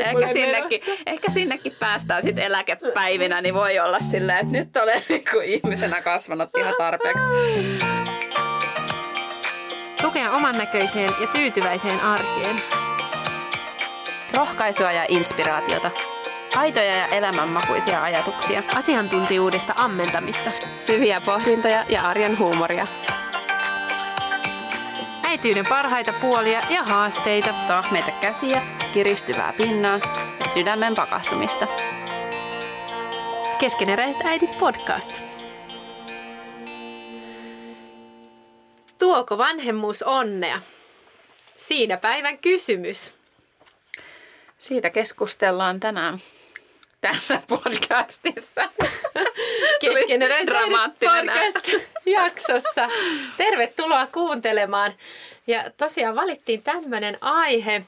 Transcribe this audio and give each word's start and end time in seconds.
ehkä, 0.00 0.32
sinnekin, 0.32 0.80
ehkä 1.06 1.30
sinnekin 1.30 1.72
päästään 1.80 2.22
sitten 2.22 2.44
eläkepäivinä, 2.44 3.40
niin 3.40 3.54
voi 3.54 3.78
olla 3.78 4.00
silleen, 4.00 4.38
että 4.38 4.52
nyt 4.52 4.76
olen 4.76 5.02
niin 5.08 5.24
ihmisenä 5.44 6.02
kasvanut 6.02 6.50
ihan 6.58 6.74
tarpeeksi. 6.78 7.24
Tukea 10.02 10.30
oman 10.30 10.58
näköiseen 10.58 11.10
ja 11.20 11.26
tyytyväiseen 11.26 12.00
arkeen. 12.00 12.56
Rohkaisua 14.34 14.92
ja 14.92 15.04
inspiraatiota. 15.08 15.90
Aitoja 16.56 16.96
ja 16.96 17.06
elämänmakuisia 17.06 18.02
ajatuksia. 18.02 18.62
Asiantuntijuudesta 18.74 19.72
ammentamista. 19.76 20.50
Syviä 20.74 21.20
pohdintoja 21.20 21.84
ja 21.88 22.08
arjen 22.08 22.38
huumoria. 22.38 22.86
Äityyden 25.34 25.66
parhaita 25.66 26.12
puolia 26.12 26.60
ja 26.70 26.82
haasteita. 26.82 27.54
Tahmeita 27.66 28.10
käsiä, 28.10 28.62
kiristyvää 28.92 29.52
pinnaa 29.52 30.00
ja 30.40 30.48
sydämen 30.54 30.94
pakahtumista. 30.94 31.66
Keskeneräiset 33.58 34.22
äidit 34.24 34.58
podcast. 34.58 35.12
Tuoko 38.98 39.38
vanhemmuus 39.38 40.02
onnea? 40.02 40.60
Siinä 41.54 41.96
päivän 41.96 42.38
kysymys. 42.38 43.14
Siitä 44.58 44.90
keskustellaan 44.90 45.80
tänään 45.80 46.18
tässä 47.08 47.42
podcastissa. 47.48 48.68
Keskeneräiset 49.80 50.54
podcast-jaksossa. 51.00 52.88
Tervetuloa 53.36 54.06
kuuntelemaan. 54.06 54.92
Ja 55.46 55.64
tosiaan 55.76 56.16
valittiin 56.16 56.62
tämmöinen 56.62 57.18
aihe, 57.20 57.82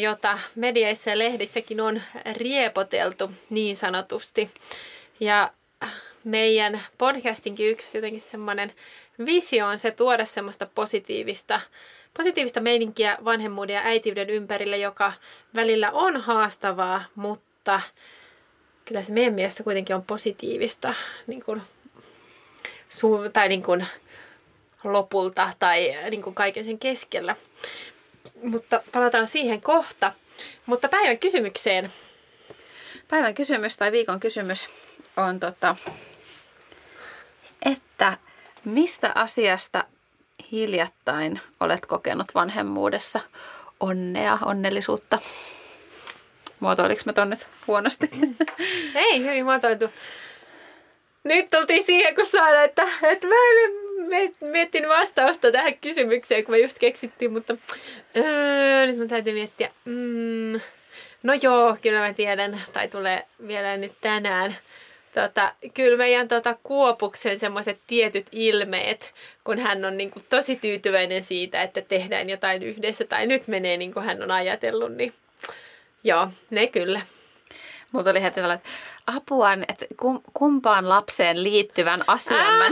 jota 0.00 0.38
mediaissa 0.54 1.10
ja 1.10 1.18
lehdissäkin 1.18 1.80
on 1.80 2.02
riepoteltu 2.32 3.30
niin 3.50 3.76
sanotusti. 3.76 4.50
Ja 5.20 5.50
meidän 6.24 6.80
podcastinkin 6.98 7.68
yksi 7.70 7.98
jotenkin 7.98 8.20
semmoinen 8.20 8.72
visio 9.26 9.66
on 9.66 9.78
se 9.78 9.90
tuoda 9.90 10.24
semmoista 10.24 10.66
positiivista, 10.74 11.60
positiivista 12.16 12.60
meininkiä 12.60 13.18
vanhemmuuden 13.24 13.74
ja 13.74 13.82
äitiyden 13.84 14.30
ympärille, 14.30 14.78
joka 14.78 15.12
välillä 15.54 15.90
on 15.90 16.16
haastavaa, 16.16 17.04
mutta 17.14 17.80
kyllä 18.84 19.02
se 19.02 19.12
meidän 19.12 19.34
mielestä 19.34 19.62
kuitenkin 19.62 19.96
on 19.96 20.04
positiivista 20.04 20.94
niin 21.26 21.44
kuin, 21.44 21.62
tai 23.32 23.48
niin 23.48 23.62
kuin, 23.62 23.86
lopulta 24.84 25.50
tai 25.58 25.96
niin 26.10 26.22
kuin 26.22 26.34
kaiken 26.34 26.64
sen 26.64 26.78
keskellä. 26.78 27.36
Mutta 28.42 28.80
palataan 28.92 29.26
siihen 29.26 29.60
kohta. 29.60 30.12
Mutta 30.66 30.88
päivän 30.88 31.18
kysymykseen. 31.18 31.92
Päivän 33.08 33.34
kysymys 33.34 33.76
tai 33.76 33.92
viikon 33.92 34.20
kysymys 34.20 34.68
on, 35.16 35.40
tota, 35.40 35.76
että 37.62 38.18
mistä 38.64 39.12
asiasta 39.14 39.84
hiljattain 40.52 41.40
olet 41.60 41.86
kokenut 41.86 42.34
vanhemmuudessa 42.34 43.20
onnea, 43.80 44.38
onnellisuutta? 44.44 45.18
Muotoiliko 46.60 47.02
me 47.04 47.12
tonne 47.12 47.38
huonosti? 47.66 48.10
Ei, 48.94 49.24
hyvin 49.24 49.44
muotoiltu. 49.44 49.90
Nyt 51.24 51.48
tultiin 51.48 51.86
siihen, 51.86 52.14
kun 52.14 52.26
saadaan, 52.26 52.64
että, 52.64 52.82
että 53.02 53.26
mä 53.26 53.34
mietin 54.40 54.88
vastausta 54.88 55.52
tähän 55.52 55.74
kysymykseen, 55.74 56.44
kun 56.44 56.54
me 56.54 56.58
just 56.58 56.78
keksittiin, 56.78 57.32
mutta 57.32 57.56
öö, 58.16 58.86
nyt 58.86 58.98
mä 58.98 59.06
täytyy 59.06 59.34
miettiä. 59.34 59.70
Mm, 59.84 60.60
no 61.22 61.32
joo, 61.42 61.76
kyllä 61.82 62.00
mä 62.00 62.14
tiedän, 62.14 62.60
tai 62.72 62.88
tulee 62.88 63.24
vielä 63.46 63.76
nyt 63.76 63.92
tänään. 64.00 64.56
Tota, 65.14 65.54
kyllä 65.74 65.96
meidän 65.96 66.28
tota, 66.28 66.56
Kuopuksen 66.62 67.38
semmoiset 67.38 67.78
tietyt 67.86 68.26
ilmeet, 68.32 69.14
kun 69.44 69.58
hän 69.58 69.84
on 69.84 69.96
niin 69.96 70.10
kuin, 70.10 70.24
tosi 70.28 70.56
tyytyväinen 70.56 71.22
siitä, 71.22 71.62
että 71.62 71.82
tehdään 71.82 72.30
jotain 72.30 72.62
yhdessä, 72.62 73.04
tai 73.04 73.26
nyt 73.26 73.48
menee 73.48 73.76
niin 73.76 73.94
kuin 73.94 74.06
hän 74.06 74.22
on 74.22 74.30
ajatellut, 74.30 74.92
niin 74.92 75.12
joo, 76.04 76.28
ne 76.50 76.66
kyllä. 76.66 77.00
Mulla 77.92 78.10
oli 78.10 78.22
heti 78.22 78.34
tällainen, 78.34 78.66
apua, 79.16 79.52
että 79.52 79.86
kumpaan 80.32 80.88
lapseen 80.88 81.42
liittyvän 81.42 82.04
asian 82.06 82.54
mä 82.54 82.66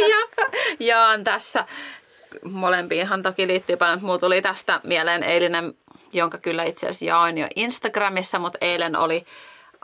jaan 0.80 1.24
tässä. 1.24 1.66
Molempiinhan 2.50 3.22
toki 3.22 3.46
liittyy 3.46 3.76
paljon, 3.76 3.96
mutta 3.96 4.06
mulla 4.06 4.18
tuli 4.18 4.42
tästä 4.42 4.80
mieleen 4.84 5.22
eilinen, 5.22 5.74
jonka 6.12 6.38
kyllä 6.38 6.64
itse 6.64 6.86
asiassa 6.86 7.04
jaoin 7.04 7.38
jo 7.38 7.46
Instagramissa, 7.56 8.38
mutta 8.38 8.58
eilen 8.60 8.96
oli, 8.96 9.26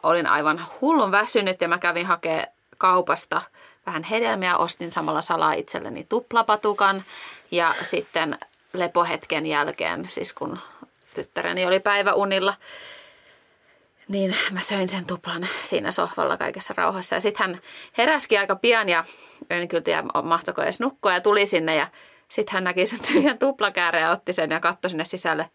olin 0.02 0.26
aivan 0.26 0.66
hullun 0.80 1.12
väsynyt 1.12 1.60
ja 1.60 1.68
mä 1.68 1.78
kävin 1.78 2.06
hakemaan 2.06 2.46
kaupasta 2.78 3.42
vähän 3.86 4.02
hedelmiä, 4.02 4.56
ostin 4.56 4.92
samalla 4.92 5.22
salaa 5.22 5.52
itselleni 5.52 6.06
tuplapatukan 6.08 7.04
ja 7.50 7.74
sitten 7.82 8.38
lepohetken 8.72 9.46
jälkeen, 9.46 10.08
siis 10.08 10.32
kun 10.32 10.58
tyttäreni 11.14 11.66
oli 11.66 11.80
päiväunilla, 11.80 12.54
niin 14.08 14.36
mä 14.50 14.60
söin 14.60 14.88
sen 14.88 15.04
tuplan 15.04 15.48
siinä 15.62 15.90
sohvalla 15.90 16.36
kaikessa 16.36 16.74
rauhassa. 16.76 17.16
Ja 17.16 17.20
sitten 17.20 17.46
hän 17.46 17.60
heräski 17.98 18.38
aika 18.38 18.56
pian 18.56 18.88
ja 18.88 19.04
en 19.50 19.68
kyllä 19.68 19.82
tiedä, 19.82 20.02
mahtoiko 20.22 20.62
edes 20.62 20.80
nukkua 20.80 21.12
ja 21.12 21.20
tuli 21.20 21.46
sinne 21.46 21.76
ja 21.76 21.86
sitten 22.28 22.54
hän 22.54 22.64
näki 22.64 22.86
sen 22.86 23.00
tyhjän 23.12 23.38
tuplakääreen 23.38 24.04
ja 24.04 24.10
otti 24.10 24.32
sen 24.32 24.50
ja 24.50 24.60
katsoi 24.60 24.90
sinne 24.90 25.04
sisälle. 25.04 25.50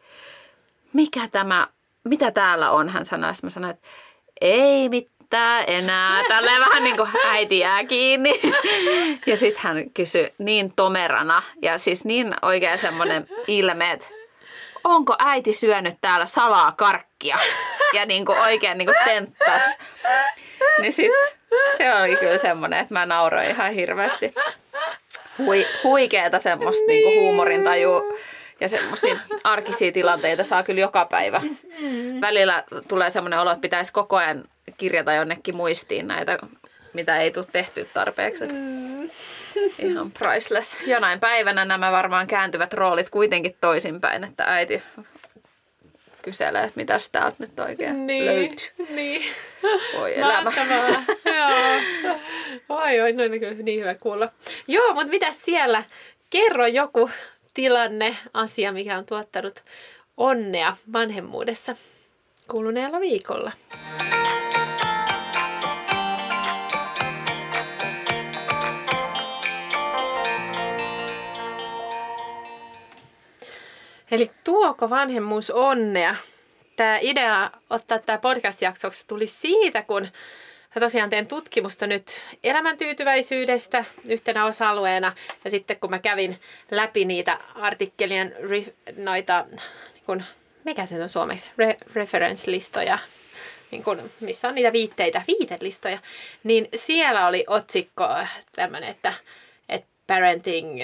Mikä 0.94 1.28
tämä, 1.28 1.68
mitä 2.04 2.32
täällä 2.32 2.72
on, 2.72 2.90
hän 2.90 3.06
sanoi. 3.06 3.34
Sitten 3.36 3.48
mä 3.48 3.52
sanoin, 3.52 3.72
että 3.72 3.88
ei 4.42 4.90
mitään 4.90 5.64
enää. 5.68 6.24
Tälleen 6.28 6.62
vähän 6.62 6.84
niin 6.84 6.98
kuin 6.98 7.10
äiti 7.26 7.60
jää 7.60 7.84
kiinni. 7.84 8.42
Ja 9.26 9.38
sitten 9.38 9.64
hän 9.64 9.90
kysyi 9.90 10.34
niin 10.38 10.74
tomerana 10.76 11.44
ja 11.62 11.78
siis 11.78 12.06
niin 12.06 12.34
oikein 12.42 12.78
semmoinen 12.78 13.28
ilme, 13.48 13.92
että 13.92 14.08
onko 14.84 15.16
äiti 15.20 15.54
syönyt 15.54 15.98
täällä 16.02 16.26
salaa 16.26 16.72
karkkia? 16.72 17.38
Ja 17.94 18.06
niin 18.06 18.26
kuin 18.26 18.38
oikein 18.38 18.78
niin 18.78 18.86
kuin 18.86 18.98
tenttas. 19.06 19.78
Niin 20.80 20.94
sit 20.94 21.12
se 21.78 21.96
oli 21.96 22.16
kyllä 22.16 22.38
semmoinen, 22.38 22.80
että 22.80 22.94
mä 22.94 23.06
nauroin 23.06 23.50
ihan 23.50 23.74
hirveästi. 23.74 24.34
Hui, 25.38 25.68
huikeeta 25.84 26.40
semmoista 26.40 26.86
niin. 26.88 27.08
Niin 27.08 27.22
huumorintaju 27.22 28.18
ja 28.60 28.70
semmoisia 28.70 29.18
arkisia 29.44 29.92
tilanteita 29.92 30.44
saa 30.44 30.64
kyllä 30.64 30.82
joka 30.82 31.06
päivä. 31.06 31.42
Välillä 32.22 32.64
tulee 32.88 33.10
semmoinen 33.10 33.40
olo, 33.40 33.52
että 33.52 33.62
pitäisi 33.62 33.94
koko 33.94 34.16
ajan 34.16 34.44
kirjata 34.78 35.14
jonnekin 35.14 35.56
muistiin 35.56 36.08
näitä, 36.08 36.38
mitä 36.94 37.18
ei 37.18 37.32
tule 37.32 37.46
tehty 37.52 37.88
tarpeeksi. 37.94 38.44
Ihan 39.80 40.12
priceless. 40.12 40.78
Jonain 40.88 41.20
päivänä 41.20 41.66
nämä 41.66 41.92
varmaan 41.92 42.28
kääntyvät 42.28 42.74
roolit 42.74 43.10
kuitenkin 43.10 43.56
toisinpäin, 43.62 44.24
että 44.24 44.44
äiti 44.48 44.84
kyselee, 46.24 46.64
että 46.64 46.80
mitä 46.80 46.98
täältä 47.12 47.36
nyt 47.40 47.60
oikein 47.60 48.08
niin, 48.08 48.26
löytyy. 48.26 48.86
Niin. 48.96 49.22
Voi 50.00 50.20
elämä. 50.20 50.52
Joo. 51.38 52.20
Oi, 52.70 53.02
oi, 53.02 53.14
noin 53.14 53.40
kyllä 53.40 53.54
niin 53.54 53.80
hyvä 53.80 53.96
kuulla. 53.96 54.30
Joo, 54.68 54.94
mutta 54.94 55.10
mitä 55.10 55.32
siellä? 55.32 55.84
Kerro 56.30 56.68
joku 56.68 57.10
tilanne, 57.54 58.18
asia, 58.34 58.72
mikä 58.72 58.98
on 58.98 59.06
tuottanut 59.06 59.64
onnea 60.18 60.78
vanhemmuudessa 60.94 61.76
kuluneella 62.48 63.00
viikolla. 63.00 63.52
Eli 74.14 74.32
tuoko 74.44 74.90
vanhemmuus 74.90 75.50
onnea? 75.52 76.16
Tämä 76.76 76.98
idea 77.02 77.52
ottaa 77.70 78.00
tämä 78.00 78.18
podcast-jaksoksi 78.18 79.08
tuli 79.08 79.28
siitä, 79.28 79.82
kun 79.82 80.02
mä 80.76 80.80
tosiaan 80.80 81.10
teen 81.10 81.28
tutkimusta 81.28 81.88
nyt 81.88 82.22
elämäntyytyväisyydestä 82.44 83.86
yhtenä 84.08 84.46
osa-alueena. 84.46 85.14
Ja 85.44 85.52
sitten 85.52 85.80
kun 85.80 85.90
mä 85.90 86.00
kävin 86.00 86.40
läpi 86.72 87.06
niitä 87.06 87.40
artikkelien 87.56 88.36
noita, 88.98 89.46
niin 89.94 90.04
kun, 90.06 90.24
mikä 90.64 90.86
se 90.86 91.04
on 91.04 91.10
suomeksi, 91.10 91.48
Re- 91.48 91.92
reference-listoja, 91.94 93.00
niin 93.72 93.84
kun, 93.84 94.12
missä 94.20 94.48
on 94.48 94.56
niitä 94.56 94.74
viitteitä, 94.74 95.22
viitelistoja, 95.28 96.00
niin 96.44 96.68
siellä 96.76 97.28
oli 97.28 97.44
otsikko 97.48 98.08
tämmöinen, 98.56 98.90
että, 98.90 99.14
että 99.70 99.88
parenting, 100.08 100.82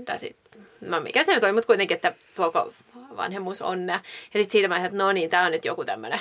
äh, 0.00 0.06
does 0.06 0.22
it 0.22 0.36
no 0.80 1.00
mikä 1.00 1.24
se 1.24 1.34
nyt 1.34 1.44
oli, 1.44 1.52
mutta 1.52 1.66
kuitenkin, 1.66 1.94
että 1.94 2.14
tuoko 2.34 2.72
vanhemmuus 3.16 3.62
onnea. 3.62 4.00
Ja 4.34 4.40
sitten 4.40 4.50
siitä 4.50 4.68
mä 4.68 4.74
ajattelin, 4.74 4.94
että 4.94 5.04
no 5.04 5.12
niin, 5.12 5.30
tämä 5.30 5.46
on 5.46 5.52
nyt 5.52 5.64
joku 5.64 5.84
tämmöinen 5.84 6.20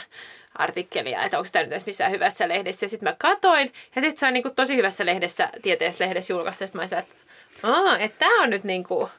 artikkeli, 0.56 1.14
että 1.14 1.38
onko 1.38 1.50
tämä 1.52 1.64
nyt 1.64 1.72
edes 1.72 1.86
missään 1.86 2.12
hyvässä 2.12 2.48
lehdessä. 2.48 2.86
Ja 2.86 2.90
sitten 2.90 3.10
mä 3.10 3.16
katoin, 3.20 3.74
ja 3.96 4.02
sitten 4.02 4.18
se 4.18 4.28
on 4.28 4.34
niinku 4.34 4.50
tosi 4.50 4.76
hyvässä 4.76 5.06
lehdessä, 5.06 5.50
tieteessä 5.62 6.06
lehdessä 6.06 6.34
julkaistu, 6.34 6.64
ja 6.64 6.70
mä 6.74 6.81
ajattelin, 6.81 7.04
että, 7.04 7.98
että 8.00 8.20
tämä 8.20 8.44
on 8.44 8.50
nyt 8.50 8.64
niinku 8.64 9.10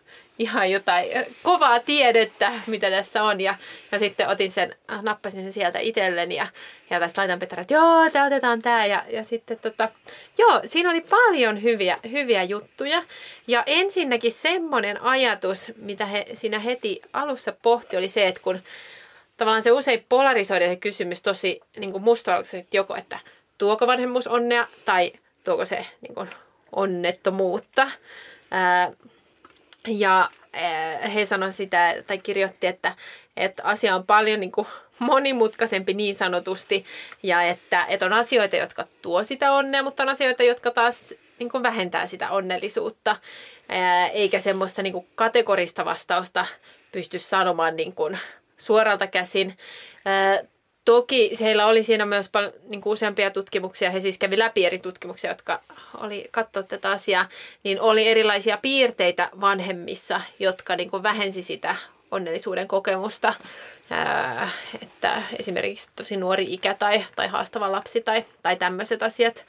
ihan 0.40 0.70
jotain 0.70 1.06
kovaa 1.42 1.80
tiedettä, 1.80 2.52
mitä 2.66 2.90
tässä 2.90 3.22
on. 3.22 3.40
Ja, 3.40 3.54
ja 3.92 3.98
sitten 3.98 4.28
otin 4.28 4.50
sen, 4.50 4.76
nappasin 5.02 5.42
sen 5.42 5.52
sieltä 5.52 5.78
itselleni 5.78 6.34
ja, 6.34 6.46
ja 6.90 7.00
tästä 7.00 7.20
laitan 7.20 7.38
Petra, 7.38 7.60
että 7.60 7.74
joo, 7.74 8.10
tämä 8.10 8.26
otetaan 8.26 8.62
tämä. 8.62 8.86
Ja, 8.86 9.04
ja 9.10 9.24
sitten 9.24 9.58
tota, 9.58 9.88
joo, 10.38 10.60
siinä 10.64 10.90
oli 10.90 11.00
paljon 11.00 11.62
hyviä, 11.62 11.98
hyviä 12.10 12.42
juttuja. 12.42 13.02
Ja 13.46 13.62
ensinnäkin 13.66 14.32
semmoinen 14.32 15.02
ajatus, 15.02 15.72
mitä 15.76 16.06
he 16.06 16.26
siinä 16.34 16.58
heti 16.58 17.02
alussa 17.12 17.52
pohti, 17.62 17.96
oli 17.96 18.08
se, 18.08 18.26
että 18.28 18.40
kun 18.42 18.60
tavallaan 19.36 19.62
se 19.62 19.72
usein 19.72 20.06
polarisoida 20.08 20.66
se 20.66 20.76
kysymys 20.76 21.22
tosi 21.22 21.60
niin 21.76 21.92
että 22.58 22.76
joko, 22.76 22.96
että 22.96 23.18
tuoko 23.58 23.86
vanhemmuus 23.86 24.26
onnea 24.26 24.66
tai 24.84 25.12
tuoko 25.44 25.64
se 25.64 25.86
niin 26.00 26.14
kuin, 26.14 26.30
onnettomuutta. 26.72 27.90
Ää, 28.50 28.92
ja 29.98 30.30
he 31.14 31.26
sanoivat 31.26 31.54
sitä, 31.54 31.94
tai 32.06 32.18
kirjoitti, 32.18 32.66
että, 32.66 32.96
että 33.36 33.62
asia 33.64 33.94
on 33.96 34.06
paljon 34.06 34.40
niin 34.40 34.52
kuin 34.52 34.66
monimutkaisempi 34.98 35.94
niin 35.94 36.14
sanotusti, 36.14 36.84
ja 37.22 37.42
että, 37.42 37.84
että 37.88 38.06
on 38.06 38.12
asioita, 38.12 38.56
jotka 38.56 38.84
tuo 39.02 39.24
sitä 39.24 39.52
onnea, 39.52 39.82
mutta 39.82 40.02
on 40.02 40.08
asioita, 40.08 40.42
jotka 40.42 40.70
taas 40.70 41.14
niin 41.38 41.50
kuin 41.50 41.62
vähentää 41.62 42.06
sitä 42.06 42.30
onnellisuutta, 42.30 43.16
eikä 44.12 44.40
semmoista 44.40 44.82
niin 44.82 44.92
kuin 44.92 45.06
kategorista 45.14 45.84
vastausta 45.84 46.46
pysty 46.92 47.18
sanomaan 47.18 47.76
niin 47.76 47.94
kuin 47.94 48.18
suoralta 48.56 49.06
käsin. 49.06 49.56
Toki 50.84 51.30
heillä 51.40 51.66
oli 51.66 51.82
siinä 51.82 52.06
myös 52.06 52.28
paljon, 52.28 52.52
niin 52.68 52.80
kuin 52.80 52.92
useampia 52.92 53.30
tutkimuksia, 53.30 53.90
he 53.90 54.00
siis 54.00 54.18
kävi 54.18 54.38
läpi 54.38 54.66
eri 54.66 54.78
tutkimuksia, 54.78 55.30
jotka 55.30 55.60
oli 55.98 56.28
katsoa 56.30 56.62
tätä 56.62 56.90
asiaa, 56.90 57.28
niin 57.64 57.80
oli 57.80 58.08
erilaisia 58.08 58.58
piirteitä 58.62 59.28
vanhemmissa, 59.40 60.20
jotka 60.38 60.76
niin 60.76 60.90
kuin 60.90 61.02
vähensi 61.02 61.42
sitä 61.42 61.76
onnellisuuden 62.10 62.68
kokemusta. 62.68 63.34
Ää, 63.90 64.50
että 64.82 65.22
esimerkiksi 65.38 65.90
tosi 65.96 66.16
nuori 66.16 66.46
ikä 66.48 66.74
tai, 66.78 67.04
tai 67.16 67.28
haastava 67.28 67.72
lapsi 67.72 68.00
tai, 68.00 68.24
tai 68.42 68.56
tämmöiset 68.56 69.02
asiat. 69.02 69.44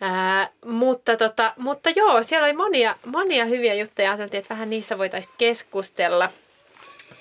Ää, 0.00 0.48
mutta, 0.64 1.16
tota, 1.16 1.52
mutta 1.56 1.90
joo, 1.90 2.22
siellä 2.22 2.44
oli 2.44 2.52
monia, 2.52 2.96
monia 3.06 3.44
hyviä 3.44 3.74
juttuja. 3.74 4.10
Ajateltiin, 4.10 4.38
että 4.38 4.54
vähän 4.54 4.70
niistä 4.70 4.98
voitaisiin 4.98 5.34
keskustella. 5.38 6.30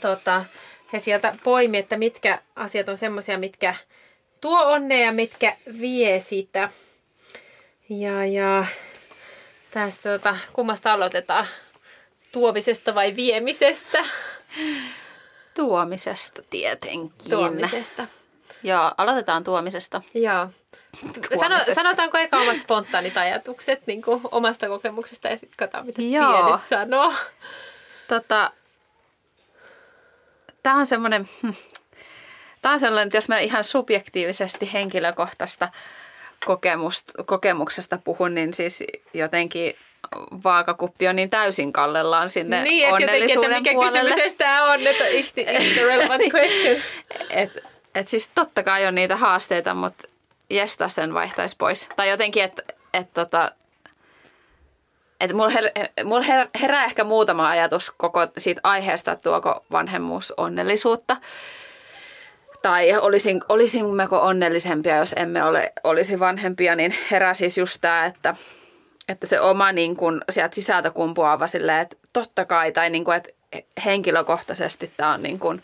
Tota, 0.01 0.45
he 0.93 0.99
sieltä 0.99 1.35
poimi, 1.43 1.77
että 1.77 1.97
mitkä 1.97 2.41
asiat 2.55 2.89
on 2.89 2.97
semmoisia, 2.97 3.37
mitkä 3.37 3.75
tuo 4.41 4.63
onnea 4.63 5.05
ja 5.05 5.11
mitkä 5.11 5.57
vie 5.79 6.19
sitä. 6.19 6.69
Ja, 7.89 8.25
ja 8.25 8.65
tästä 9.71 10.09
tota, 10.09 10.37
kummasta 10.53 10.93
aloitetaan? 10.93 11.47
Tuomisesta 12.31 12.95
vai 12.95 13.15
viemisestä? 13.15 14.05
Tuomisesta 15.53 16.41
tietenkin. 16.49 17.29
Tuomisesta. 17.29 18.07
Joo, 18.63 18.91
aloitetaan 18.97 19.43
tuomisesta. 19.43 20.01
Joo. 20.13 20.49
Sano, 21.39 21.55
sanotaanko 21.75 22.17
eka 22.17 22.37
omat 22.37 22.57
spontaanit 22.57 23.17
ajatukset 23.17 23.87
niin 23.87 24.01
kuin 24.01 24.21
omasta 24.31 24.67
kokemuksesta 24.67 25.27
ja 25.27 25.37
sitten 25.37 25.57
katsotaan, 25.57 25.85
mitä 25.85 26.01
Joo. 26.01 26.43
tiede 26.43 26.57
sanoo. 26.69 27.13
Tota, 28.07 28.51
tämä 30.67 30.79
on 30.79 30.85
semmoinen, 30.85 31.27
hmm, 31.41 31.53
tämä 32.61 32.73
on 32.73 32.79
sellainen, 32.79 33.07
että 33.07 33.17
jos 33.17 33.29
mä 33.29 33.39
ihan 33.39 33.63
subjektiivisesti 33.63 34.73
henkilökohtaista 34.73 35.69
kokemuksesta 37.25 37.97
puhun, 38.03 38.35
niin 38.35 38.53
siis 38.53 38.83
jotenkin 39.13 39.75
vaakakuppi 40.43 41.07
on 41.07 41.15
niin 41.15 41.29
täysin 41.29 41.73
kallellaan 41.73 42.29
sinne 42.29 42.63
niin, 42.63 42.93
onnellisuuden 42.93 43.43
jotenkin, 43.43 43.71
että 43.73 44.03
mikä 44.03 44.13
kysymys 44.13 44.35
tämä 44.35 44.71
on, 44.71 44.87
että 44.87 45.07
is 45.07 45.33
the, 45.33 45.41
is 45.41 45.73
the 45.73 45.83
relevant 45.83 46.21
question. 46.33 46.83
et, 47.29 47.63
et 47.95 48.07
siis 48.07 48.31
totta 48.35 48.63
kai 48.63 48.87
on 48.87 48.95
niitä 48.95 49.15
haasteita, 49.15 49.73
mutta 49.73 50.07
jesta 50.49 50.89
sen 50.89 51.13
vaihtaisi 51.13 51.55
pois. 51.59 51.89
Tai 51.95 52.09
jotenkin, 52.09 52.43
että 52.43 52.63
et 52.93 53.13
tota, 53.13 53.51
että 55.21 55.35
mulla, 55.35 55.49
her, 55.49 55.63
mulla 56.03 56.21
her, 56.21 56.47
herää 56.61 56.85
ehkä 56.85 57.03
muutama 57.03 57.49
ajatus 57.49 57.91
koko 57.97 58.27
siitä 58.37 58.61
aiheesta, 58.63 59.11
että 59.11 59.23
tuoko 59.23 59.65
vanhemmuus 59.71 60.33
onnellisuutta. 60.37 61.17
Tai 62.61 62.97
olisin, 62.97 63.41
olisimmeko 63.49 64.19
onnellisempia, 64.19 64.97
jos 64.97 65.13
emme 65.17 65.43
ole, 65.43 65.73
olisi 65.83 66.19
vanhempia, 66.19 66.75
niin 66.75 66.95
herää 67.11 67.33
siis 67.33 67.57
just 67.57 67.77
tämä, 67.81 68.05
että, 68.05 68.35
että 69.07 69.27
se 69.27 69.41
oma 69.41 69.71
niin 69.71 69.95
kun, 69.95 70.21
sieltä 70.29 70.55
sisältä 70.55 70.91
kumpuava 70.91 71.47
silleen, 71.47 71.79
että 71.79 71.97
totta 72.13 72.45
kai, 72.45 72.71
tai 72.71 72.89
niin 72.89 73.03
kun, 73.03 73.15
että 73.15 73.29
henkilökohtaisesti 73.85 74.91
tämä 74.97 75.13
on 75.13 75.23
niin 75.23 75.39
kun 75.39 75.61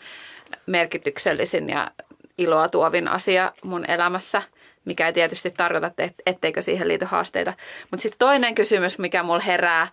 merkityksellisin 0.66 1.70
ja 1.70 1.90
iloa 2.38 2.68
tuovin 2.68 3.08
asia 3.08 3.52
mun 3.64 3.90
elämässä– 3.90 4.42
mikä 4.84 5.06
ei 5.06 5.12
tietysti 5.12 5.50
tarkoita, 5.50 5.90
etteikö 6.26 6.62
siihen 6.62 6.88
liity 6.88 7.04
haasteita. 7.04 7.52
Mutta 7.90 8.02
sitten 8.02 8.18
toinen 8.18 8.54
kysymys, 8.54 8.98
mikä 8.98 9.22
mulla 9.22 9.40
herää, 9.40 9.88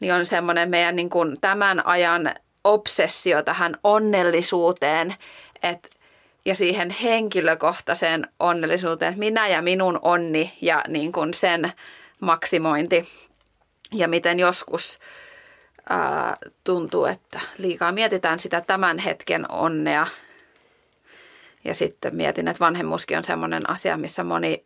niin 0.00 0.14
on 0.14 0.26
semmoinen 0.26 0.70
meidän 0.70 0.96
niin 0.96 1.10
kuin 1.10 1.40
tämän 1.40 1.86
ajan 1.86 2.34
obsessio 2.64 3.42
tähän 3.42 3.76
onnellisuuteen 3.84 5.14
et, 5.62 5.90
ja 6.44 6.54
siihen 6.54 6.90
henkilökohtaiseen 6.90 8.28
onnellisuuteen. 8.40 9.18
Minä 9.18 9.48
ja 9.48 9.62
minun 9.62 9.98
onni 10.02 10.58
ja 10.60 10.84
niin 10.88 11.12
kuin 11.12 11.34
sen 11.34 11.72
maksimointi. 12.20 13.04
Ja 13.92 14.08
miten 14.08 14.38
joskus 14.38 14.98
ää, 15.88 16.36
tuntuu, 16.64 17.04
että 17.04 17.40
liikaa 17.58 17.92
mietitään 17.92 18.38
sitä 18.38 18.60
tämän 18.60 18.98
hetken 18.98 19.50
onnea– 19.50 20.06
ja 21.66 21.74
sitten 21.74 22.16
mietin, 22.16 22.48
että 22.48 22.60
vanhemmuuskin 22.60 23.18
on 23.18 23.24
sellainen 23.24 23.70
asia, 23.70 23.96
missä 23.96 24.24
moni, 24.24 24.64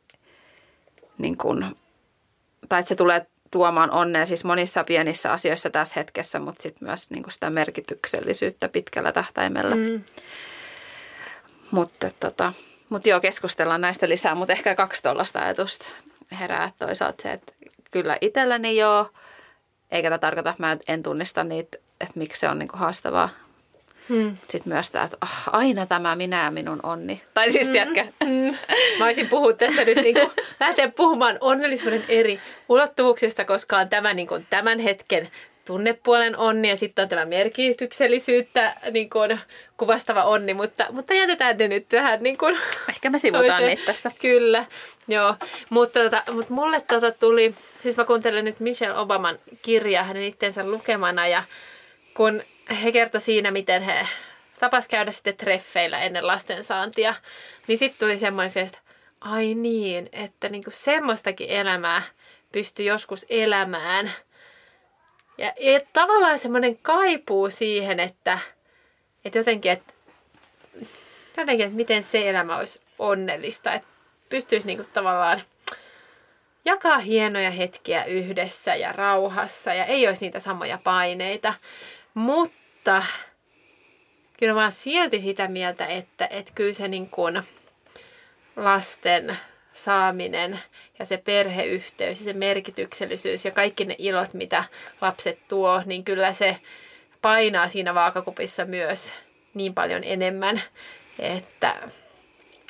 niin 1.19 1.37
kun, 1.37 1.77
tai 2.69 2.81
että 2.81 2.89
se 2.89 2.95
tulee 2.95 3.27
tuomaan 3.51 3.91
onnea 3.91 4.27
siis 4.27 4.45
monissa 4.45 4.85
pienissä 4.85 5.33
asioissa 5.33 5.71
tässä 5.71 5.95
hetkessä, 5.97 6.39
mutta 6.39 6.63
sitten 6.63 6.89
myös 6.89 7.11
niin 7.11 7.25
sitä 7.29 7.51
merkityksellisyyttä 7.51 8.69
pitkällä 8.69 9.13
tähtäimellä. 9.13 9.75
Mm. 9.75 10.03
Mutta 11.71 12.11
tota, 12.21 12.53
mut 12.91 13.07
joo, 13.07 13.21
keskustellaan 13.21 13.81
näistä 13.81 14.09
lisää, 14.09 14.35
mutta 14.35 14.53
ehkä 14.53 14.75
kaksi 14.75 15.03
tuollaista 15.03 15.41
ajatusta 15.41 15.91
herää. 16.41 16.71
Toisaalta 16.79 17.23
se, 17.23 17.29
että 17.29 17.53
kyllä 17.91 18.19
itselläni 18.21 18.77
joo, 18.77 19.11
eikä 19.91 20.09
tämä 20.09 20.19
tarkoita, 20.19 20.51
että 20.51 20.63
mä 20.63 20.77
en 20.89 21.03
tunnista 21.03 21.45
niitä, 21.45 21.79
että 22.01 22.19
miksi 22.19 22.41
se 22.41 22.49
on 22.49 22.59
niin 22.59 22.69
haastavaa 22.73 23.29
Hmm. 24.11 24.37
Sitten 24.49 24.73
myös 24.73 24.91
tämä, 24.91 25.05
että 25.05 25.17
oh, 25.23 25.43
aina 25.53 25.87
tämä 25.87 26.17
minä 26.17 26.45
ja 26.45 26.51
minun 26.51 26.81
onni. 26.83 27.23
Tai 27.35 27.53
siis, 27.53 27.67
hmm. 27.67 27.73
tiedätkö? 27.73 28.05
Hmm. 28.25 28.55
Mä 28.99 29.05
olisin 29.05 29.29
puhua 29.29 29.53
tässä 29.53 29.85
nyt 29.85 29.97
niin 29.97 30.15
kuin, 30.15 30.31
lähteä 30.61 30.89
puhumaan 30.89 31.39
onnellisuuden 31.41 32.05
eri 32.09 32.41
ulottuvuuksista, 32.69 33.45
koska 33.45 33.79
on 33.79 33.89
tämä 33.89 34.15
niin 34.15 34.29
kuin, 34.29 34.47
tämän 34.51 34.79
hetken 34.79 35.31
tunnepuolen 35.65 36.39
onni 36.39 36.69
ja 36.69 36.77
sitten 36.77 37.03
on 37.03 37.09
tämä 37.09 37.25
merkityksellisyyttä 37.25 38.75
niin 38.91 39.11
kuin, 39.11 39.41
kuvastava 39.77 40.25
onni, 40.25 40.55
mutta, 40.55 40.87
mutta 40.91 41.15
jätetään 41.15 41.57
ne 41.57 41.69
nyt 41.69 41.87
vähän 41.93 42.23
niin 42.23 42.39
kuin, 42.39 42.59
Ehkä 42.89 43.11
me 43.11 43.19
sivutaan 43.19 43.63
niitä 43.63 43.83
tässä. 43.87 44.11
Kyllä, 44.21 44.65
joo. 45.09 45.35
Mutta, 45.71 46.01
tota, 46.01 46.23
mutta 46.33 46.55
mulle 46.55 46.81
tota 46.81 47.13
tuli, 47.13 47.55
siis 47.81 47.97
mä 47.97 48.05
kuuntelen 48.05 48.45
nyt 48.45 48.61
Michelle 48.61 48.99
Obaman 48.99 49.39
kirjaa 49.63 50.05
hänen 50.05 50.23
itsensä 50.23 50.65
lukemana 50.65 51.29
ja 51.29 51.45
kun 52.15 52.43
he 52.75 52.93
kertoi 52.93 53.21
siinä, 53.21 53.51
miten 53.51 53.83
he 53.83 54.07
tapas 54.61 54.89
käydä 54.89 55.13
sitten 55.13 55.37
treffeillä 55.37 55.99
ennen 55.99 56.27
lastensaantia, 56.27 57.15
niin 57.67 57.79
sitten 57.79 57.99
tuli 58.07 58.19
semmoinen 58.19 58.53
fiesta, 58.53 58.79
ai 59.21 59.55
niin, 59.55 60.09
että 60.13 60.49
niinku 60.49 60.71
semmoistakin 60.75 61.51
elämää 61.51 62.03
pystyy 62.53 62.87
joskus 62.87 63.27
elämään. 63.31 64.13
Ja, 65.39 65.53
ja 65.61 65.81
tavallaan 65.93 66.39
semmoinen 66.39 66.79
kaipuu 66.79 67.51
siihen, 67.51 68.01
että, 68.01 68.39
että 69.25 69.39
jotenkin, 69.39 69.73
että 69.73 69.95
jotenkin, 71.37 71.67
että 71.67 71.77
miten 71.77 72.03
se 72.03 72.29
elämä 72.29 72.57
olisi 72.57 72.81
onnellista, 72.99 73.73
että 73.73 73.89
pystyisi 74.29 74.67
niinku 74.67 74.85
tavallaan 74.93 75.43
jakaa 76.65 76.99
hienoja 76.99 77.51
hetkiä 77.51 78.05
yhdessä 78.05 78.75
ja 78.75 78.93
rauhassa 78.93 79.75
ja 79.75 79.85
ei 79.85 80.09
olisi 80.09 80.25
niitä 80.25 80.41
samoja 80.41 80.79
paineita. 80.85 81.55
Mutta 82.15 82.60
kyllä 84.39 84.55
mä 84.55 84.63
oon 84.63 84.73
silti 84.73 85.21
sitä 85.21 85.49
mieltä, 85.49 85.87
että, 85.87 86.29
että 86.31 86.53
kyllä 86.55 86.73
se 86.73 86.89
niin 86.89 87.11
kuin 87.11 87.43
lasten 88.57 89.37
saaminen 89.73 90.61
ja 90.99 91.05
se 91.05 91.17
perheyhteys 91.17 92.19
ja 92.19 92.25
se 92.25 92.33
merkityksellisyys 92.33 93.45
ja 93.45 93.51
kaikki 93.51 93.85
ne 93.85 93.97
ilot, 93.99 94.35
mitä 94.35 94.65
lapset 95.01 95.49
tuo, 95.49 95.83
niin 95.87 96.05
kyllä 96.05 96.33
se 96.33 96.57
painaa 97.23 97.69
siinä 97.69 97.95
vaakakupissa 97.95 98.65
myös 98.65 99.13
niin 99.55 99.75
paljon 99.75 100.05
enemmän, 100.05 100.63
että, 101.19 101.91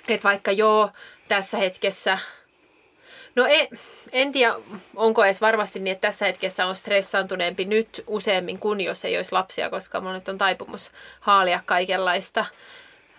että 0.09 0.29
vaikka 0.29 0.53
joo, 0.53 0.91
tässä 1.29 1.59
hetkessä 1.59 2.19
No 3.41 3.47
ei, 3.47 3.69
en 4.13 4.33
tiedä, 4.33 4.55
onko 4.97 5.25
edes 5.25 5.41
varmasti 5.41 5.81
niin, 5.81 5.93
että 5.93 6.09
tässä 6.09 6.27
hetkessä 6.27 6.67
on 6.67 6.77
stressaantuneempi 6.77 7.65
nyt 7.65 8.05
useammin 8.07 8.59
kuin 8.59 8.81
jos 8.81 9.05
ei 9.05 9.17
olisi 9.17 9.33
lapsia, 9.33 9.71
koska 9.71 10.01
mulla 10.01 10.15
nyt 10.15 10.29
on 10.29 10.39
taipumus 10.39 10.93
haalia 11.21 11.61
kaikenlaista. 11.67 12.47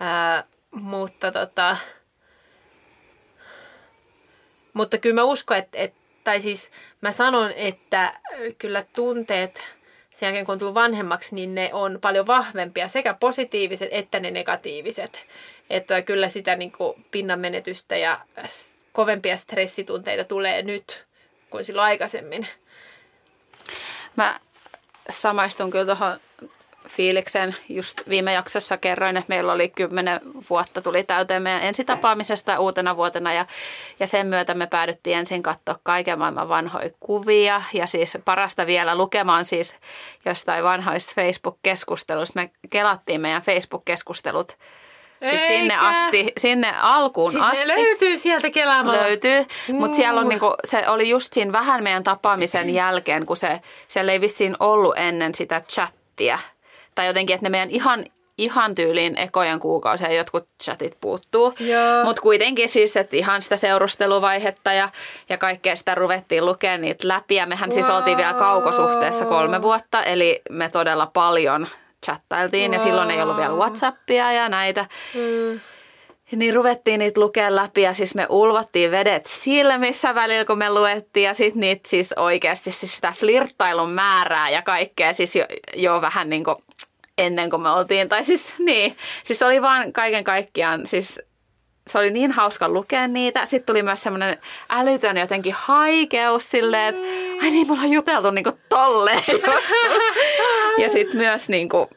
Ää, 0.00 0.44
mutta 0.70 1.32
tota, 1.32 1.76
mutta 4.72 4.98
kyllä 4.98 5.14
mä 5.14 5.24
uskon, 5.24 5.56
että, 5.56 5.78
että 5.78 5.98
tai 6.24 6.40
siis 6.40 6.70
mä 7.00 7.12
sanon, 7.12 7.52
että 7.56 8.12
kyllä 8.58 8.84
tunteet 8.92 9.62
sen 10.10 10.26
jälkeen 10.26 10.46
kun 10.46 10.52
on 10.52 10.58
tullut 10.58 10.74
vanhemmaksi, 10.74 11.34
niin 11.34 11.54
ne 11.54 11.70
on 11.72 11.98
paljon 12.00 12.26
vahvempia, 12.26 12.88
sekä 12.88 13.14
positiiviset 13.14 13.88
että 13.92 14.20
ne 14.20 14.30
negatiiviset. 14.30 15.26
Että 15.70 16.02
kyllä 16.02 16.28
sitä 16.28 16.56
niin 16.56 16.72
kuin 16.72 17.04
pinnan 17.10 17.40
menetystä 17.40 17.96
ja 17.96 18.20
kovempia 18.92 19.36
stressitunteita 19.36 20.24
tulee 20.24 20.62
nyt 20.62 21.06
kuin 21.50 21.64
silloin 21.64 21.86
aikaisemmin. 21.86 22.46
Mä 24.16 24.40
samaistun 25.08 25.70
kyllä 25.70 25.84
tuohon 25.84 26.20
fiiliksen. 26.88 27.54
Just 27.68 28.00
viime 28.08 28.32
jaksossa 28.32 28.76
kerroin, 28.76 29.16
että 29.16 29.28
meillä 29.28 29.52
oli 29.52 29.68
kymmenen 29.68 30.20
vuotta 30.50 30.82
tuli 30.82 31.04
täyteen 31.04 31.42
meidän 31.42 31.62
ensitapaamisesta 31.62 32.58
uutena 32.58 32.96
vuotena 32.96 33.32
ja, 33.32 33.46
ja 34.00 34.06
sen 34.06 34.26
myötä 34.26 34.54
me 34.54 34.66
päädyttiin 34.66 35.18
ensin 35.18 35.42
katsoa 35.42 35.78
kaiken 35.82 36.18
maailman 36.18 36.48
vanhoja 36.48 36.90
kuvia 37.00 37.62
ja 37.72 37.86
siis 37.86 38.18
parasta 38.24 38.66
vielä 38.66 38.96
lukemaan 38.96 39.44
siis 39.44 39.76
jostain 40.24 40.64
vanhoista 40.64 41.12
Facebook-keskusteluista. 41.16 42.40
Me 42.40 42.50
kelattiin 42.70 43.20
meidän 43.20 43.42
Facebook-keskustelut 43.42 44.58
Siis 45.28 45.46
sinne 45.46 45.76
asti, 45.76 46.32
sinne 46.38 46.74
alkuun 46.80 47.30
siis 47.30 47.44
asti. 47.44 47.68
löytyy 47.68 48.18
sieltä 48.18 48.50
kelaamalla. 48.50 49.02
Löytyy, 49.02 49.46
mutta 49.72 49.96
siellä 49.96 50.20
on 50.20 50.28
niinku, 50.28 50.54
se 50.64 50.88
oli 50.88 51.08
just 51.08 51.32
siinä 51.32 51.52
vähän 51.52 51.82
meidän 51.82 52.04
tapaamisen 52.04 52.70
jälkeen, 52.70 53.26
kun 53.26 53.36
se, 53.36 53.60
siellä 53.88 54.12
ei 54.12 54.20
vissiin 54.20 54.56
ollut 54.60 54.94
ennen 54.96 55.34
sitä 55.34 55.60
chattia. 55.60 56.38
Tai 56.94 57.06
jotenkin, 57.06 57.34
että 57.34 57.46
ne 57.46 57.50
meidän 57.50 57.70
ihan, 57.70 58.04
ihan 58.38 58.74
tyyliin 58.74 59.18
ekojen 59.18 59.60
kuukausien 59.60 60.16
jotkut 60.16 60.48
chatit 60.62 60.96
puuttuu. 61.00 61.54
Mutta 62.04 62.22
kuitenkin 62.22 62.68
siis, 62.68 62.96
että 62.96 63.16
ihan 63.16 63.42
sitä 63.42 63.56
seurusteluvaihetta 63.56 64.72
ja, 64.72 64.88
ja 65.28 65.38
kaikkea 65.38 65.76
sitä 65.76 65.94
ruvettiin 65.94 66.46
lukemaan 66.46 66.80
niitä 66.80 67.08
läpi. 67.08 67.34
Ja 67.34 67.46
mehän 67.46 67.70
wow. 67.70 67.74
siis 67.74 67.90
oltiin 67.90 68.16
vielä 68.16 68.32
kaukosuhteessa 68.32 69.24
kolme 69.24 69.62
vuotta, 69.62 70.02
eli 70.02 70.42
me 70.50 70.68
todella 70.68 71.10
paljon 71.12 71.66
chattailtiin 72.04 72.70
wow. 72.70 72.72
ja 72.72 72.78
silloin 72.78 73.10
ei 73.10 73.22
ollut 73.22 73.36
vielä 73.36 73.54
Whatsappia 73.54 74.32
ja 74.32 74.48
näitä. 74.48 74.86
Mm. 75.14 75.60
Niin 76.36 76.54
ruvettiin 76.54 76.98
niitä 76.98 77.20
lukea 77.20 77.56
läpi 77.56 77.82
ja 77.82 77.94
siis 77.94 78.14
me 78.14 78.26
ulvottiin 78.28 78.90
vedet 78.90 79.26
silmissä 79.26 80.14
välillä, 80.14 80.44
kun 80.44 80.58
me 80.58 80.70
luettiin. 80.70 81.24
Ja 81.24 81.34
sitten 81.34 81.60
niitä 81.60 81.88
siis 81.88 82.12
oikeasti 82.16 82.72
siis 82.72 82.96
sitä 82.96 83.14
flirttailun 83.18 83.90
määrää 83.90 84.50
ja 84.50 84.62
kaikkea 84.62 85.12
siis 85.12 85.36
jo, 85.36 85.44
jo 85.76 86.00
vähän 86.00 86.30
niin 86.30 86.44
kuin 86.44 86.56
ennen 87.18 87.50
kuin 87.50 87.62
me 87.62 87.70
oltiin. 87.70 88.08
Tai 88.08 88.24
siis 88.24 88.54
niin, 88.58 88.96
siis 89.24 89.42
oli 89.42 89.62
vaan 89.62 89.92
kaiken 89.92 90.24
kaikkiaan 90.24 90.86
siis 90.86 91.20
se 91.86 91.98
oli 91.98 92.10
niin 92.10 92.32
hauska 92.32 92.68
lukea 92.68 93.08
niitä. 93.08 93.46
Sitten 93.46 93.66
tuli 93.66 93.82
myös 93.82 94.02
semmoinen 94.02 94.38
älytön 94.70 95.16
jotenkin 95.16 95.54
haikeus 95.56 96.50
silleen, 96.50 96.94
että 96.94 97.08
ai 97.42 97.50
niin, 97.50 97.66
me 97.66 97.72
ollaan 97.72 97.92
juteltu 97.92 98.30
niinku 98.30 98.52
tolleen 98.68 99.22
Ja 100.82 100.88
sitten 100.88 101.16
myös 101.16 101.48
niinku, 101.48 101.90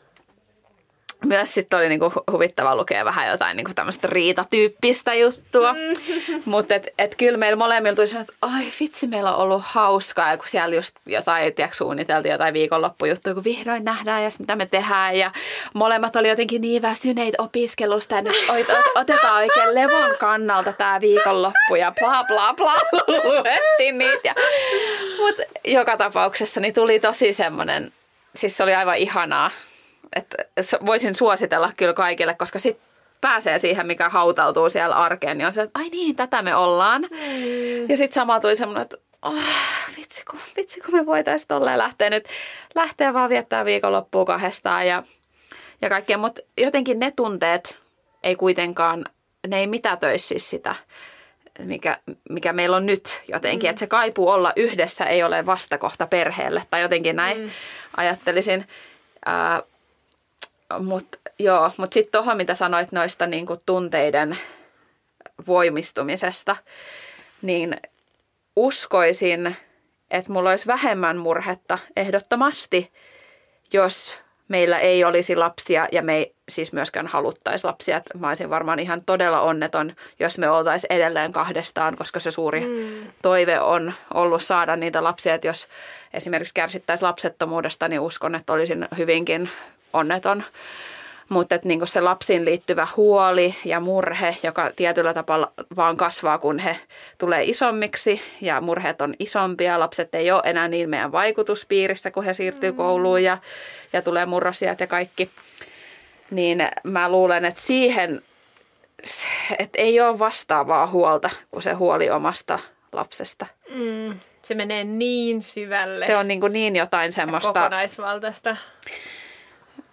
myös 1.26 1.54
sitten 1.54 1.80
oli 1.80 1.90
niinku 1.90 2.14
huvittava 2.32 2.76
lukea 2.76 3.06
vähän 3.06 3.28
jotain 3.28 3.58
niinku 3.58 3.72
tämmöistä 3.76 4.08
riitatyyppistä 4.12 5.14
juttua. 5.14 5.74
Mm. 5.74 6.42
Mutta 6.46 6.76
et, 6.76 6.88
et 7.00 7.16
kyllä 7.16 7.38
meillä 7.38 7.56
molemmilla 7.56 7.96
tuli 7.96 8.22
että 8.22 8.34
ai 8.42 8.66
vitsi, 8.80 9.08
meillä 9.08 9.36
on 9.36 9.44
ollut 9.44 9.62
hauskaa. 9.66 10.32
Ja 10.32 10.38
kun 10.38 10.48
siellä 10.48 10.76
just 10.76 10.96
jotain, 11.06 11.54
tiedätkö, 11.54 11.78
suunniteltiin 11.78 12.32
jotain 12.32 12.54
viikonloppujuttuja, 12.54 13.36
kun 13.36 13.44
vihdoin 13.44 13.84
nähdään 13.84 14.24
ja 14.24 14.30
mitä 14.40 14.56
me 14.56 14.66
tehdään. 14.66 15.16
Ja 15.16 15.32
molemmat 15.74 16.16
oli 16.16 16.30
jotenkin 16.30 16.62
niin 16.62 16.82
väsyneitä 16.82 17.44
opiskelusta. 17.44 18.16
Ja 18.16 18.22
nyt 18.22 18.36
otetaan 18.96 19.36
oikein 19.36 19.76
levon 19.76 20.18
kannalta 20.20 20.74
tämä 20.74 21.02
viikonloppu 21.02 21.76
ja 21.76 21.94
bla 22.00 22.24
bla 22.24 22.54
bla. 22.54 22.74
Luettiin 23.08 23.98
niitä. 23.98 24.36
Mutta 25.20 25.44
joka 25.66 25.98
tapauksessa 25.98 26.60
niin 26.60 26.74
tuli 26.74 27.00
tosi 27.00 27.34
semmoinen, 27.34 27.92
siis 28.36 28.58
se 28.58 28.64
oli 28.64 28.76
aivan 28.76 28.98
ihanaa 28.98 29.52
että 30.16 30.38
voisin 30.86 31.16
suositella 31.16 31.72
kyllä 31.78 31.94
kaikille, 31.94 32.36
koska 32.36 32.60
sitten 32.60 32.86
pääsee 33.22 33.58
siihen, 33.58 33.88
mikä 33.88 34.10
hautautuu 34.10 34.70
siellä 34.70 34.96
arkeen, 34.96 35.38
niin 35.38 35.46
on 35.46 35.54
se, 35.54 35.62
että 35.62 35.80
ai 35.80 35.90
niin, 35.90 36.16
tätä 36.16 36.42
me 36.42 36.56
ollaan. 36.56 37.02
Mm. 37.02 37.90
Ja 37.90 37.98
sitten 37.98 38.14
sama 38.14 38.40
tuli 38.40 38.56
semmoinen, 38.56 38.82
että 38.82 38.98
oh, 39.22 39.34
vitsi, 39.98 40.24
kun, 40.32 40.40
vitsi 40.58 40.82
kun 40.82 40.94
me 40.94 41.06
voitaisiin 41.06 41.48
tolleen 41.48 41.78
lähteä 41.78 42.10
nyt, 42.10 42.28
lähteä 42.76 43.14
vaan 43.14 43.30
viettää 43.30 43.66
viikonloppua 43.66 44.26
kahdestaan 44.26 44.88
ja, 44.88 45.04
ja 45.82 45.90
kaikkea. 45.90 46.18
Mutta 46.18 46.42
jotenkin 46.58 47.00
ne 47.00 47.12
tunteet 47.12 47.78
ei 48.24 48.36
kuitenkaan, 48.36 49.06
ne 49.48 49.60
ei 49.60 49.68
mitätöisi 49.68 50.28
siis 50.28 50.50
sitä, 50.50 50.76
mikä, 51.60 52.00
mikä 52.30 52.54
meillä 52.54 52.78
on 52.78 52.86
nyt 52.86 53.22
jotenkin. 53.28 53.68
Mm. 53.68 53.70
Että 53.70 53.80
se 53.80 53.88
kaipuu 53.88 54.30
olla 54.30 54.54
yhdessä 54.56 55.06
ei 55.06 55.24
ole 55.24 55.46
vastakohta 55.46 56.08
perheelle 56.08 56.64
tai 56.72 56.82
jotenkin 56.82 57.16
näin 57.16 57.42
mm. 57.42 57.50
ajattelisin. 57.98 58.66
Ää, 59.26 59.64
mutta 60.80 61.18
joo, 61.40 61.72
mutta 61.78 61.94
sitten 61.94 62.12
tuohon, 62.12 62.38
mitä 62.38 62.54
sanoit 62.54 62.92
noista 62.92 63.28
niin 63.28 63.46
kuin 63.46 63.60
tunteiden 63.66 64.38
voimistumisesta, 65.48 66.56
niin 67.42 67.78
uskoisin, 68.56 69.56
että 70.12 70.32
mulla 70.32 70.50
olisi 70.50 70.68
vähemmän 70.68 71.18
murhetta 71.18 71.78
ehdottomasti, 71.96 72.92
jos 73.74 74.20
meillä 74.48 74.80
ei 74.80 75.04
olisi 75.04 75.36
lapsia 75.36 75.88
ja 75.92 76.02
me 76.02 76.16
ei 76.16 76.36
siis 76.50 76.74
myöskään 76.74 77.08
haluttaisi 77.08 77.68
lapsia. 77.68 77.98
Että 77.98 78.18
mä 78.18 78.28
olisin 78.28 78.50
varmaan 78.50 78.80
ihan 78.80 79.02
todella 79.06 79.42
onneton, 79.42 79.96
jos 80.20 80.38
me 80.38 80.50
oltaisiin 80.50 80.94
edelleen 80.94 81.32
kahdestaan, 81.32 81.96
koska 81.96 82.20
se 82.20 82.32
suuri 82.32 82.62
mm. 82.62 83.12
toive 83.22 83.60
on 83.60 83.94
ollut 84.14 84.44
saada 84.44 84.76
niitä 84.76 85.04
lapsia. 85.04 85.36
Että 85.36 85.48
jos 85.48 85.68
esimerkiksi 86.14 86.54
kärsittäisiin 86.54 87.08
lapsettomuudesta, 87.08 87.88
niin 87.88 88.00
uskon, 88.00 88.36
että 88.36 88.54
olisin 88.54 88.88
hyvinkin 88.98 89.50
onneton. 89.96 90.44
Mutta 91.30 91.60
niin 91.64 91.88
se 91.88 92.02
lapsiin 92.02 92.46
liittyvä 92.46 92.88
huoli 92.98 93.56
ja 93.66 93.80
murhe, 93.80 94.38
joka 94.44 94.72
tietyllä 94.76 95.14
tapaa 95.14 95.52
vaan 95.76 95.98
kasvaa, 95.98 96.38
kun 96.38 96.60
he 96.60 96.80
tulee 97.18 97.44
isommiksi 97.44 98.22
ja 98.42 98.62
murheet 98.62 99.02
on 99.02 99.14
isompia. 99.20 99.80
Lapset 99.80 100.16
ei 100.16 100.32
ole 100.32 100.42
enää 100.46 100.68
niin 100.68 100.90
meidän 100.90 101.12
vaikutuspiirissä, 101.12 102.12
kun 102.12 102.24
he 102.24 102.34
siirtyy 102.34 102.72
mm. 102.72 102.78
kouluun 102.78 103.24
ja, 103.24 103.38
ja 103.94 104.02
tulee 104.02 104.26
murrosiat 104.26 104.80
ja 104.80 104.88
kaikki. 104.88 105.30
Niin 106.32 106.68
mä 106.84 107.10
luulen, 107.10 107.46
että 107.46 107.62
siihen 107.62 108.22
että 109.60 109.82
ei 109.82 110.02
ole 110.02 110.20
vastaavaa 110.20 110.88
huolta 110.88 111.30
kuin 111.52 111.64
se 111.64 111.74
huoli 111.74 112.10
omasta 112.10 112.60
lapsesta. 112.92 113.46
Mm, 113.70 114.20
se 114.42 114.56
menee 114.56 114.84
niin 114.84 115.42
syvälle. 115.42 116.06
Se 116.06 116.18
on 116.18 116.28
niin, 116.28 116.40
kuin 116.40 116.54
niin 116.54 116.76
jotain 116.76 117.12
semmoista... 117.12 117.54
Kokonaisvaltaista 117.54 118.58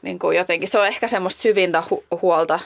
niin 0.03 0.19
kuin 0.19 0.37
jotenkin, 0.37 0.69
se 0.69 0.79
on 0.79 0.87
ehkä 0.87 1.09
semmoista 1.09 1.43
syvintä 1.43 1.83
hu- 1.91 2.19
huolta, 2.23 2.61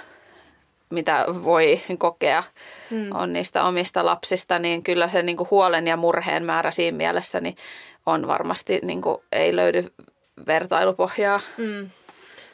mitä 0.91 1.25
voi 1.29 1.81
kokea 1.99 2.43
mm. 2.91 3.09
on 3.15 3.33
niistä 3.33 3.65
omista 3.65 4.05
lapsista, 4.07 4.59
niin 4.59 4.83
kyllä 4.83 5.09
se 5.09 5.23
niin 5.23 5.37
kuin 5.37 5.51
huolen 5.51 5.87
ja 5.87 5.97
murheen 5.97 6.45
määrä 6.45 6.71
siinä 6.71 6.97
mielessä 6.97 7.41
niin 7.41 7.57
on 8.07 8.27
varmasti, 8.27 8.81
niin 8.83 9.03
kuin, 9.03 9.23
ei 9.33 9.57
löydy 9.57 9.93
vertailupohjaa. 10.47 11.41
Mm. 11.57 11.91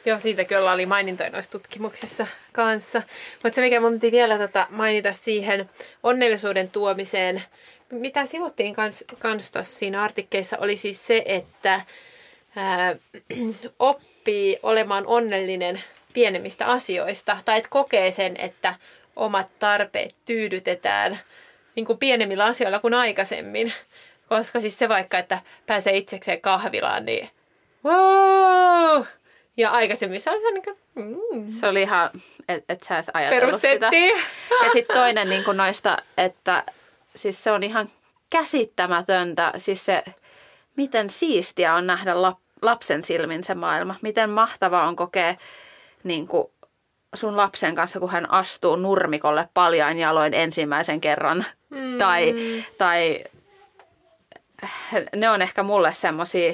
Joo, 0.05 0.19
siitä 0.19 0.43
kyllä 0.43 0.71
oli 0.71 0.85
mainintoja 0.85 1.29
noissa 1.29 1.51
tutkimuksissa 1.51 2.27
kanssa. 2.51 3.01
Mutta 3.43 3.55
se, 3.55 3.61
mikä 3.61 3.81
mun 3.81 3.93
piti 3.93 4.11
vielä 4.11 4.37
tätä 4.37 4.67
mainita 4.69 5.13
siihen 5.13 5.69
onnellisuuden 6.03 6.69
tuomiseen, 6.69 7.43
mitä 7.89 8.25
sivuttiin 8.25 8.73
kans, 8.73 9.03
kans 9.19 9.51
siinä 9.63 10.03
artikkeissa, 10.03 10.57
oli 10.57 10.77
siis 10.77 11.07
se, 11.07 11.23
että 11.25 11.81
ää, 12.55 12.95
oppii 13.79 14.59
olemaan 14.63 15.07
onnellinen 15.07 15.83
pienemmistä 16.13 16.65
asioista. 16.65 17.37
Tai 17.45 17.57
että 17.57 17.69
kokee 17.69 18.11
sen, 18.11 18.35
että 18.37 18.75
omat 19.15 19.47
tarpeet 19.59 20.15
tyydytetään 20.25 21.19
niin 21.75 21.85
kuin 21.85 21.97
pienemmillä 21.97 22.45
asioilla 22.45 22.79
kuin 22.79 22.93
aikaisemmin. 22.93 23.73
Koska 24.29 24.59
siis 24.59 24.79
se 24.79 24.89
vaikka, 24.89 25.17
että 25.17 25.39
pääsee 25.65 25.97
itsekseen 25.97 26.41
kahvilaan, 26.41 27.05
niin 27.05 27.29
wow! 27.85 29.03
Ja 29.57 29.71
aikaisemmin 29.71 30.21
se 30.21 30.31
oli 30.31 30.53
niin 30.53 30.63
kuin, 30.63 30.77
mm. 30.95 31.49
Se 31.49 31.67
oli 31.67 31.81
ihan, 31.81 32.09
että 32.47 32.73
et 32.73 32.83
sä 32.83 32.95
edes 32.95 33.11
ajatellut 33.13 33.55
sitä. 33.55 33.89
Ja 34.63 34.69
sitten 34.73 34.97
toinen 34.97 35.29
niin 35.29 35.43
kuin 35.43 35.57
noista, 35.57 35.97
että 36.17 36.63
siis 37.15 37.43
se 37.43 37.51
on 37.51 37.63
ihan 37.63 37.89
käsittämätöntä. 38.29 39.53
Siis 39.57 39.85
se, 39.85 40.03
miten 40.75 41.09
siistiä 41.09 41.75
on 41.75 41.87
nähdä 41.87 42.21
lap, 42.21 42.39
lapsen 42.65 43.03
silmin 43.03 43.43
se 43.43 43.55
maailma. 43.55 43.95
Miten 44.01 44.29
mahtavaa 44.29 44.87
on 44.87 44.95
kokea 44.95 45.35
niin 46.03 46.27
kuin 46.27 46.47
sun 47.15 47.37
lapsen 47.37 47.75
kanssa, 47.75 47.99
kun 47.99 48.09
hän 48.09 48.31
astuu 48.31 48.75
nurmikolle 48.75 49.49
paljain 49.53 49.97
jaloin 49.97 50.33
ensimmäisen 50.33 51.01
kerran 51.01 51.45
Mm. 51.73 51.97
Tai, 51.97 52.35
tai 52.77 53.23
ne 55.15 55.29
on 55.29 55.41
ehkä 55.41 55.63
mulle 55.63 55.93
semmosia, 55.93 56.53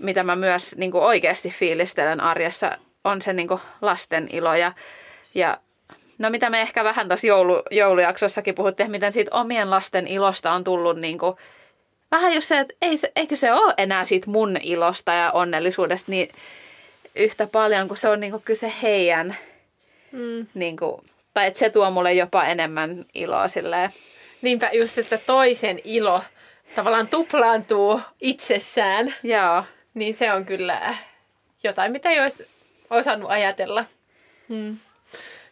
mitä 0.00 0.22
mä 0.22 0.36
myös 0.36 0.76
niin 0.76 0.90
kuin 0.90 1.04
oikeasti 1.04 1.50
fiilistelen 1.50 2.20
arjessa, 2.20 2.78
on 3.04 3.22
se 3.22 3.32
niin 3.32 3.48
kuin 3.48 3.60
lasten 3.80 4.28
ilo 4.32 4.54
ja, 4.54 4.72
ja 5.34 5.58
No 6.18 6.30
mitä 6.30 6.50
me 6.50 6.60
ehkä 6.60 6.84
vähän 6.84 7.08
tuossa 7.08 7.26
joulu, 7.26 7.62
joulujaksossakin 7.70 8.54
puhuttiin, 8.54 8.90
miten 8.90 9.12
siitä 9.12 9.30
omien 9.36 9.70
lasten 9.70 10.06
ilosta 10.06 10.52
on 10.52 10.64
tullut 10.64 10.96
niin 10.96 11.18
kuin, 11.18 11.36
vähän 12.10 12.34
just 12.34 12.48
se, 12.48 12.58
että 12.58 12.74
ei 12.82 12.96
se, 12.96 13.12
eikö 13.16 13.36
se 13.36 13.52
ole 13.52 13.74
enää 13.76 14.04
siitä 14.04 14.30
mun 14.30 14.56
ilosta 14.62 15.12
ja 15.12 15.32
onnellisuudesta 15.32 16.10
niin 16.10 16.28
yhtä 17.14 17.46
paljon, 17.46 17.88
kun 17.88 17.96
se 17.96 18.08
on 18.08 18.20
niin 18.20 18.30
kuin 18.30 18.42
kyse 18.42 18.72
heidän, 18.82 19.36
mm. 20.12 20.46
niin 20.54 20.76
kuin, 20.76 21.02
tai 21.34 21.46
että 21.46 21.58
se 21.58 21.70
tuo 21.70 21.90
mulle 21.90 22.12
jopa 22.12 22.44
enemmän 22.44 23.04
iloa 23.14 23.48
silleen. 23.48 23.90
Niinpä 24.42 24.70
just, 24.72 24.98
että 24.98 25.18
toisen 25.18 25.80
ilo 25.84 26.22
tavallaan 26.74 27.08
tuplaantuu 27.08 28.00
itsessään. 28.20 29.14
Joo. 29.22 29.64
Niin 29.94 30.14
se 30.14 30.32
on 30.32 30.46
kyllä 30.46 30.94
jotain, 31.62 31.92
mitä 31.92 32.10
ei 32.10 32.20
olisi 32.20 32.46
osannut 32.90 33.30
ajatella. 33.30 33.84
Mm. 34.48 34.76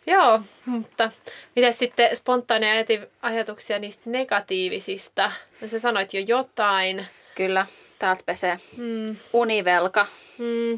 Joo, 0.07 0.41
mutta 0.67 1.11
miten 1.57 1.73
sitten 1.73 2.17
spontaaneja 2.17 2.85
ajatuksia 3.23 3.79
niistä 3.79 4.03
negatiivisista? 4.11 5.33
No 5.61 5.69
sä 5.69 5.79
sanoit 5.79 6.15
jo 6.15 6.21
jotain. 6.27 7.07
Kyllä, 7.35 7.67
täältä 7.99 8.23
pesee. 8.27 8.59
Mm. 8.77 9.17
Univelka. 9.33 10.07
Mm. 10.39 10.75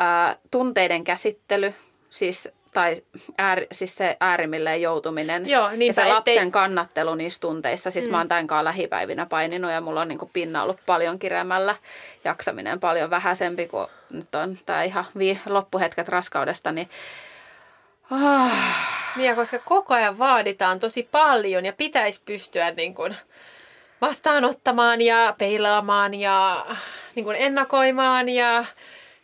Äh, 0.00 0.36
tunteiden 0.50 1.04
käsittely, 1.04 1.74
siis, 2.10 2.52
tai 2.74 3.02
ääri, 3.38 3.66
siis 3.72 3.94
se 3.94 4.16
äärimmilleen 4.20 4.82
joutuminen. 4.82 5.48
Joo, 5.48 5.70
ja 5.86 5.92
se 5.92 6.04
lapsen 6.04 6.34
ettei... 6.34 6.50
kannattelu 6.50 7.14
niissä 7.14 7.40
tunteissa. 7.40 7.90
Siis 7.90 8.06
mm. 8.06 8.10
mä 8.10 8.18
oon 8.18 8.28
tämän 8.28 8.46
kanssa 8.46 8.64
lähipäivinä 8.64 9.26
paininut 9.26 9.70
ja 9.70 9.80
mulla 9.80 10.00
on 10.00 10.08
niin 10.08 10.30
pinna 10.32 10.62
ollut 10.62 10.80
paljon 10.86 11.18
kiremällä. 11.18 11.76
Jaksaminen 12.24 12.80
paljon 12.80 13.10
vähäisempi 13.10 13.66
kuin 13.66 13.86
nyt 14.10 14.34
on 14.34 14.58
tämä 14.66 14.82
ihan 14.82 15.04
vi- 15.18 15.40
loppuhetket 15.46 16.08
raskaudesta, 16.08 16.72
niin 16.72 16.88
Oh. 18.10 18.50
Niin 19.16 19.28
ja 19.28 19.34
koska 19.34 19.58
koko 19.58 19.94
ajan 19.94 20.18
vaaditaan 20.18 20.80
tosi 20.80 21.08
paljon 21.12 21.64
ja 21.64 21.72
pitäisi 21.72 22.22
pystyä 22.24 22.70
niin 22.70 22.94
kuin 22.94 23.16
vastaanottamaan 24.00 25.00
ja 25.00 25.34
peilaamaan 25.38 26.14
ja 26.14 26.66
niin 27.14 27.24
kuin 27.24 27.36
ennakoimaan 27.40 28.28
ja 28.28 28.64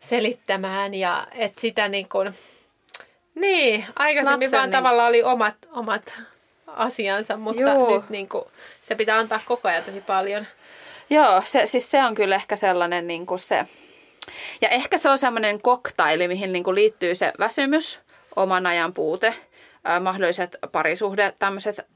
selittämään 0.01 0.95
ja 0.95 1.27
että 1.35 1.61
sitä 1.61 1.89
niin 1.89 2.09
kuin, 2.09 2.35
niin, 3.35 3.87
aikaisemmin 3.97 4.47
Lapsen, 4.47 4.59
vaan 4.59 4.71
niin... 4.71 4.77
tavallaan 4.77 5.09
oli 5.09 5.23
omat, 5.23 5.55
omat 5.73 6.23
asiansa, 6.67 7.37
mutta 7.37 7.63
Juu. 7.63 7.97
nyt 7.97 8.11
niin 8.11 8.29
kuin, 8.29 8.45
se 8.83 8.95
pitää 8.95 9.19
antaa 9.19 9.41
koko 9.45 9.69
ajan 9.69 9.85
tosi 9.85 10.01
paljon. 10.01 10.47
Joo, 11.11 11.43
se, 11.45 11.67
siis 11.67 11.91
se 11.91 12.05
on 12.05 12.15
kyllä 12.15 12.35
ehkä 12.35 12.57
sellainen 12.57 13.07
niin 13.07 13.27
kuin 13.27 13.39
se, 13.39 13.65
ja 14.61 14.69
ehkä 14.69 14.99
se 14.99 15.09
on 15.09 15.19
sellainen 15.19 15.63
koktaili, 15.63 16.29
mihin 16.29 16.53
niin 16.53 16.65
kuin 16.65 16.75
liittyy 16.75 17.15
se 17.15 17.33
väsymys, 17.39 18.01
oman 18.37 18.67
ajan 18.67 18.95
puute, 18.95 19.35
mahdolliset 20.01 20.57
parisuhde, 20.73 21.33
tämmöiset 21.39 21.87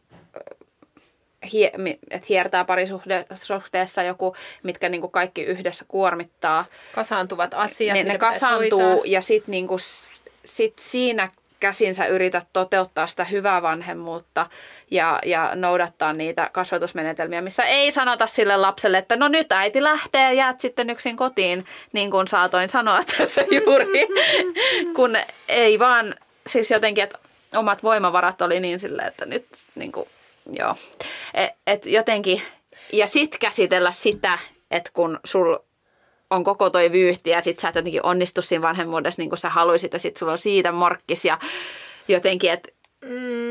että 2.10 2.26
hiertää 2.28 2.64
parisuhteessa 2.64 4.02
joku, 4.02 4.36
mitkä 4.62 4.88
niinku 4.88 5.08
kaikki 5.08 5.42
yhdessä 5.42 5.84
kuormittaa. 5.88 6.64
Kasaantuvat 6.94 7.54
asiat, 7.54 7.94
niin 7.94 8.08
ne 8.08 8.18
kasaantuu 8.18 9.04
ja 9.04 9.20
sitten 9.20 9.52
niinku, 9.52 9.76
sit 10.44 10.78
siinä 10.78 11.28
käsin 11.60 11.94
sä 11.94 12.06
yrität 12.06 12.46
toteuttaa 12.52 13.06
sitä 13.06 13.24
hyvää 13.24 13.62
vanhemmuutta 13.62 14.46
ja, 14.90 15.18
ja 15.24 15.50
noudattaa 15.54 16.12
niitä 16.12 16.50
kasvatusmenetelmiä, 16.52 17.40
missä 17.40 17.62
ei 17.62 17.90
sanota 17.90 18.26
sille 18.26 18.56
lapselle, 18.56 18.98
että 18.98 19.16
no 19.16 19.28
nyt 19.28 19.52
äiti 19.52 19.82
lähtee 19.82 20.22
ja 20.22 20.32
jäät 20.32 20.60
sitten 20.60 20.90
yksin 20.90 21.16
kotiin, 21.16 21.64
niin 21.92 22.10
kuin 22.10 22.26
saatoin 22.26 22.68
sanoa 22.68 23.00
tässä 23.18 23.44
juuri, 23.50 24.06
kun 24.96 25.16
ei 25.48 25.78
vaan 25.78 26.14
siis 26.46 26.70
jotenkin, 26.70 27.04
että 27.04 27.18
omat 27.56 27.82
voimavarat 27.82 28.42
oli 28.42 28.60
niin 28.60 28.80
silleen, 28.80 29.08
että 29.08 29.26
nyt 29.26 29.46
niin 29.74 29.92
kuin, 29.92 30.08
joo. 30.52 30.74
Et, 31.34 31.50
et 31.66 31.86
jotenkin, 31.86 32.42
ja 32.92 33.06
sit 33.06 33.38
käsitellä 33.38 33.92
sitä, 33.92 34.38
että 34.70 34.90
kun 34.94 35.20
sul 35.24 35.56
on 36.30 36.44
koko 36.44 36.70
toi 36.70 36.92
vyyhti 36.92 37.30
ja 37.30 37.40
sit 37.40 37.58
sä 37.58 37.68
et 37.68 37.74
jotenkin 37.74 38.06
onnistu 38.06 38.42
siinä 38.42 38.62
vanhemmuudessa 38.62 39.22
niin 39.22 39.30
kuin 39.30 39.38
sä 39.38 39.48
haluisit 39.48 39.92
ja 39.92 39.98
sit 39.98 40.16
sulla 40.16 40.32
on 40.32 40.38
siitä 40.38 40.72
morkkis 40.72 41.24
ja 41.24 41.38
jotenkin, 42.08 42.50
että 42.50 42.71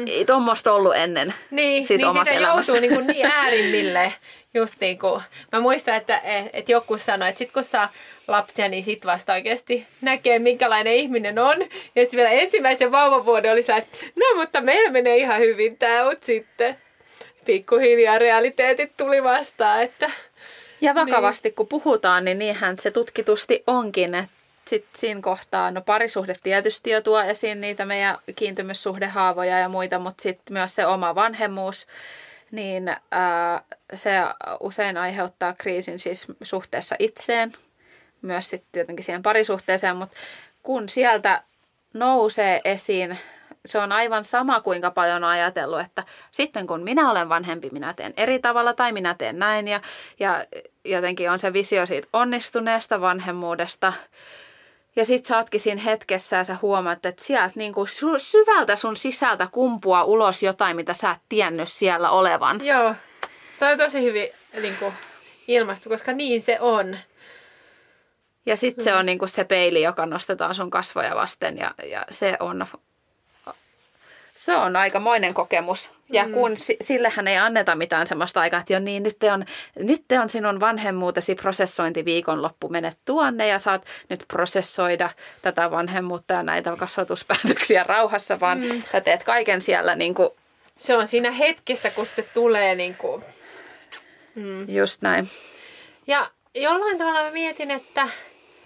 mm. 0.01 0.07
ei 0.07 0.25
tuommoista 0.25 0.73
ollut 0.73 0.95
ennen. 0.95 1.33
Niin, 1.51 1.85
siis 1.85 2.01
niin 2.01 2.11
sitä 2.11 2.31
elämässä. 2.31 2.71
joutuu 2.71 2.89
niin, 2.89 2.95
kuin 2.95 3.07
niin 3.07 3.25
äärimmille. 3.25 4.13
Just 4.53 4.75
niin 4.79 4.99
kuin, 4.99 5.21
mä 5.51 5.59
muistan, 5.59 5.95
että, 5.95 6.21
että 6.53 6.71
joku 6.71 6.97
sanoi, 6.97 7.29
että 7.29 7.39
sit 7.39 7.51
kun 7.51 7.63
saa 7.63 7.89
lapsia, 8.27 8.67
niin 8.67 8.83
sit 8.83 9.05
vasta 9.05 9.33
oikeasti 9.33 9.87
näkee, 10.01 10.39
minkälainen 10.39 10.93
ihminen 10.93 11.39
on. 11.39 11.61
Ja 11.95 12.01
sitten 12.01 12.17
vielä 12.17 12.29
ensimmäisen 12.29 12.91
vauvavuoden 12.91 13.51
oli 13.51 13.63
se, 13.63 13.75
että 13.75 13.97
no 14.15 14.25
mutta 14.35 14.61
meillä 14.61 14.91
menee 14.91 15.17
ihan 15.17 15.39
hyvin 15.39 15.77
tää, 15.77 16.03
mutta 16.03 16.25
sitten 16.25 16.77
pikkuhiljaa 17.45 18.19
realiteetit 18.19 18.91
tuli 18.97 19.23
vastaan, 19.23 19.81
että... 19.81 20.11
Ja 20.81 20.95
vakavasti 20.95 21.49
niin. 21.49 21.55
kun 21.55 21.67
puhutaan, 21.67 22.25
niin 22.25 22.39
niinhän 22.39 22.77
se 22.77 22.91
tutkitusti 22.91 23.63
onkin, 23.67 24.15
että 24.15 24.40
sitten 24.71 24.99
siinä 24.99 25.21
kohtaa, 25.21 25.71
no 25.71 25.81
parisuhde 25.81 26.33
tietysti 26.43 26.89
jo 26.89 27.01
tuo 27.01 27.21
esiin 27.21 27.61
niitä 27.61 27.85
meidän 27.85 28.17
kiintymyssuhdehaavoja 28.35 29.59
ja 29.59 29.69
muita, 29.69 29.99
mutta 29.99 30.23
sitten 30.23 30.53
myös 30.53 30.75
se 30.75 30.85
oma 30.85 31.15
vanhemmuus, 31.15 31.87
niin 32.51 32.95
ää, 33.11 33.61
se 33.95 34.11
usein 34.59 34.97
aiheuttaa 34.97 35.53
kriisin 35.53 35.99
siis 35.99 36.27
suhteessa 36.43 36.95
itseen, 36.99 37.53
myös 38.21 38.49
sitten 38.49 38.69
tietenkin 38.71 39.05
siihen 39.05 39.23
parisuhteeseen, 39.23 39.95
mutta 39.95 40.17
kun 40.63 40.89
sieltä 40.89 41.43
nousee 41.93 42.61
esiin, 42.65 43.19
se 43.65 43.79
on 43.79 43.91
aivan 43.91 44.23
sama 44.23 44.61
kuinka 44.61 44.91
paljon 44.91 45.23
on 45.23 45.29
ajatellut, 45.29 45.79
että 45.79 46.03
sitten 46.31 46.67
kun 46.67 46.83
minä 46.83 47.11
olen 47.11 47.29
vanhempi, 47.29 47.69
minä 47.71 47.93
teen 47.93 48.13
eri 48.17 48.39
tavalla 48.39 48.73
tai 48.73 48.91
minä 48.91 49.15
teen 49.17 49.39
näin 49.39 49.67
ja, 49.67 49.81
ja 50.19 50.45
jotenkin 50.85 51.31
on 51.31 51.39
se 51.39 51.53
visio 51.53 51.85
siitä 51.85 52.07
onnistuneesta 52.13 53.01
vanhemmuudesta, 53.01 53.93
ja 54.95 55.05
sit 55.05 55.25
sä 55.25 55.37
ootkin 55.37 55.59
siinä 55.59 55.81
hetkessä 55.81 56.35
ja 56.37 56.43
sä 56.43 56.57
huomaat, 56.61 57.05
että 57.05 57.23
sieltä 57.23 57.53
niin 57.55 57.73
kuin 57.73 57.87
syvältä 58.17 58.75
sun 58.75 58.95
sisältä 58.95 59.47
kumpua 59.51 60.03
ulos 60.03 60.43
jotain, 60.43 60.75
mitä 60.75 60.93
sä 60.93 61.11
et 61.11 61.21
tiennyt 61.29 61.69
siellä 61.69 62.09
olevan. 62.09 62.65
Joo, 62.65 62.95
toi 63.59 63.71
on 63.71 63.77
tosi 63.77 64.03
hyvin 64.03 64.27
niin 64.61 64.75
kuin, 64.79 64.93
ilmastu, 65.47 65.89
koska 65.89 66.13
niin 66.13 66.41
se 66.41 66.59
on. 66.59 66.97
Ja 68.45 68.55
sitten 68.55 68.83
se 68.83 68.93
on 68.93 69.05
niin 69.05 69.19
kuin 69.19 69.29
se 69.29 69.43
peili, 69.43 69.81
joka 69.81 70.05
nostetaan 70.05 70.55
sun 70.55 70.69
kasvoja 70.69 71.15
vasten 71.15 71.57
ja, 71.57 71.73
ja 71.89 72.05
se 72.09 72.37
on 72.39 72.67
se 74.41 74.55
on 74.55 74.75
aikamoinen 74.75 75.33
kokemus. 75.33 75.91
Ja 76.09 76.25
mm. 76.25 76.31
kun 76.31 76.51
sillehän 76.81 77.27
ei 77.27 77.37
anneta 77.37 77.75
mitään 77.75 78.07
semmoista 78.07 78.39
aikaa, 78.39 78.59
että 78.59 78.73
jo 78.73 78.79
niin, 78.79 79.03
nyt 79.03 79.19
te 79.19 79.31
on, 79.31 79.45
nyt 79.75 80.03
te 80.07 80.19
on 80.19 80.29
sinun 80.29 80.59
vanhemmuutesi 80.59 81.35
prosessointiviikonloppu, 81.35 82.69
menet 82.69 82.97
tuonne 83.05 83.47
ja 83.47 83.59
saat 83.59 83.85
nyt 84.09 84.25
prosessoida 84.27 85.09
tätä 85.41 85.71
vanhemmuutta 85.71 86.33
ja 86.33 86.43
näitä 86.43 86.75
kasvatuspäätöksiä 86.75 87.83
rauhassa, 87.83 88.39
vaan 88.39 88.59
mm. 88.59 88.83
sä 88.91 89.01
teet 89.01 89.23
kaiken 89.23 89.61
siellä 89.61 89.95
niin 89.95 90.13
kuin, 90.13 90.29
Se 90.77 90.97
on 90.97 91.07
siinä 91.07 91.31
hetkessä, 91.31 91.89
kun 91.89 92.05
se 92.05 92.21
tulee 92.33 92.75
niin 92.75 92.95
kuin, 92.95 93.23
mm. 94.35 94.69
Just 94.69 95.01
näin. 95.01 95.29
Ja 96.07 96.31
jollain 96.55 96.97
tavalla 96.97 97.23
mä 97.23 97.31
mietin, 97.31 97.71
että 97.71 98.07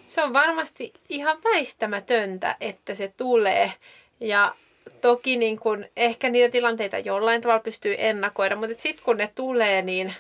se 0.07 0.23
on 0.23 0.33
varmasti 0.33 0.93
ihan 1.09 1.38
väistämätöntä, 1.43 2.55
että 2.61 2.93
se 2.93 3.13
tulee. 3.17 3.73
Ja 4.19 4.55
toki 5.02 5.38
niin 5.38 5.60
kun, 5.60 5.86
ehkä 5.95 6.30
niitä 6.30 6.52
tilanteita 6.52 6.98
jollain 7.00 7.41
tavalla 7.41 7.60
pystyy 7.60 7.95
ennakoida, 7.98 8.56
mutta 8.56 8.82
sitten 8.82 9.06
kun 9.06 9.17
ne 9.17 9.32
tulee, 9.36 9.82
niin 9.82 10.13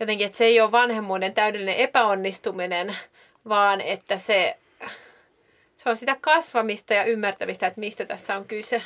jotenkin, 0.00 0.26
että 0.26 0.38
se 0.38 0.44
ei 0.44 0.60
ole 0.60 0.72
vanhemmuuden 0.72 1.34
täydellinen 1.34 1.76
epäonnistuminen, 1.76 2.96
vaan 3.48 3.80
että 3.80 4.16
se, 4.16 4.56
se 5.76 5.90
on 5.90 5.96
sitä 5.96 6.16
kasvamista 6.20 6.94
ja 6.94 7.04
ymmärtämistä, 7.04 7.66
että 7.66 7.80
mistä 7.80 8.04
tässä 8.04 8.36
on 8.36 8.46
kyse. 8.46 8.82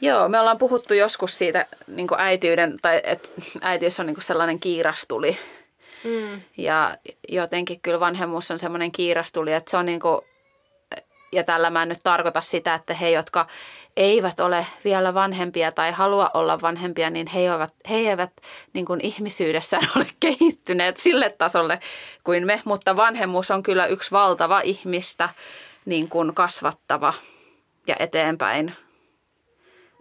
Joo, 0.00 0.28
me 0.28 0.40
ollaan 0.40 0.58
puhuttu 0.58 0.94
joskus 0.94 1.38
siitä 1.38 1.66
niin 1.86 2.08
äitiyden, 2.18 2.78
tai 2.82 3.00
että 3.04 3.28
äitiys 3.60 4.00
on 4.00 4.06
niin 4.06 4.22
sellainen 4.22 4.60
kiirastuli. 4.60 5.38
Mm. 6.04 6.40
Ja 6.56 6.96
jotenkin 7.28 7.80
kyllä 7.80 8.00
vanhemmuus 8.00 8.50
on 8.50 8.58
semmoinen 8.58 8.92
kiirastuli, 8.92 9.52
että 9.52 9.70
se 9.70 9.76
on 9.76 9.86
niin 9.86 10.00
kuin, 10.00 10.20
ja 11.34 11.44
tällä 11.44 11.70
mä 11.70 11.82
en 11.82 11.88
nyt 11.88 12.00
tarkoita 12.02 12.40
sitä, 12.40 12.74
että 12.74 12.94
he, 12.94 13.10
jotka 13.10 13.46
eivät 13.96 14.40
ole 14.40 14.66
vielä 14.84 15.14
vanhempia 15.14 15.72
tai 15.72 15.92
halua 15.92 16.30
olla 16.34 16.60
vanhempia, 16.60 17.10
niin 17.10 17.26
he 17.26 17.40
eivät, 17.40 17.74
he 17.90 17.96
eivät 17.96 18.32
niin 18.72 18.86
kuin 18.86 19.00
ihmisyydessään 19.00 19.88
ole 19.96 20.06
kehittyneet 20.20 20.96
sille 20.96 21.30
tasolle 21.30 21.80
kuin 22.24 22.46
me. 22.46 22.60
Mutta 22.64 22.96
vanhemmuus 22.96 23.50
on 23.50 23.62
kyllä 23.62 23.86
yksi 23.86 24.10
valtava 24.10 24.60
ihmistä 24.60 25.28
niin 25.84 26.08
kuin 26.08 26.34
kasvattava 26.34 27.14
ja 27.86 27.96
eteenpäin 27.98 28.72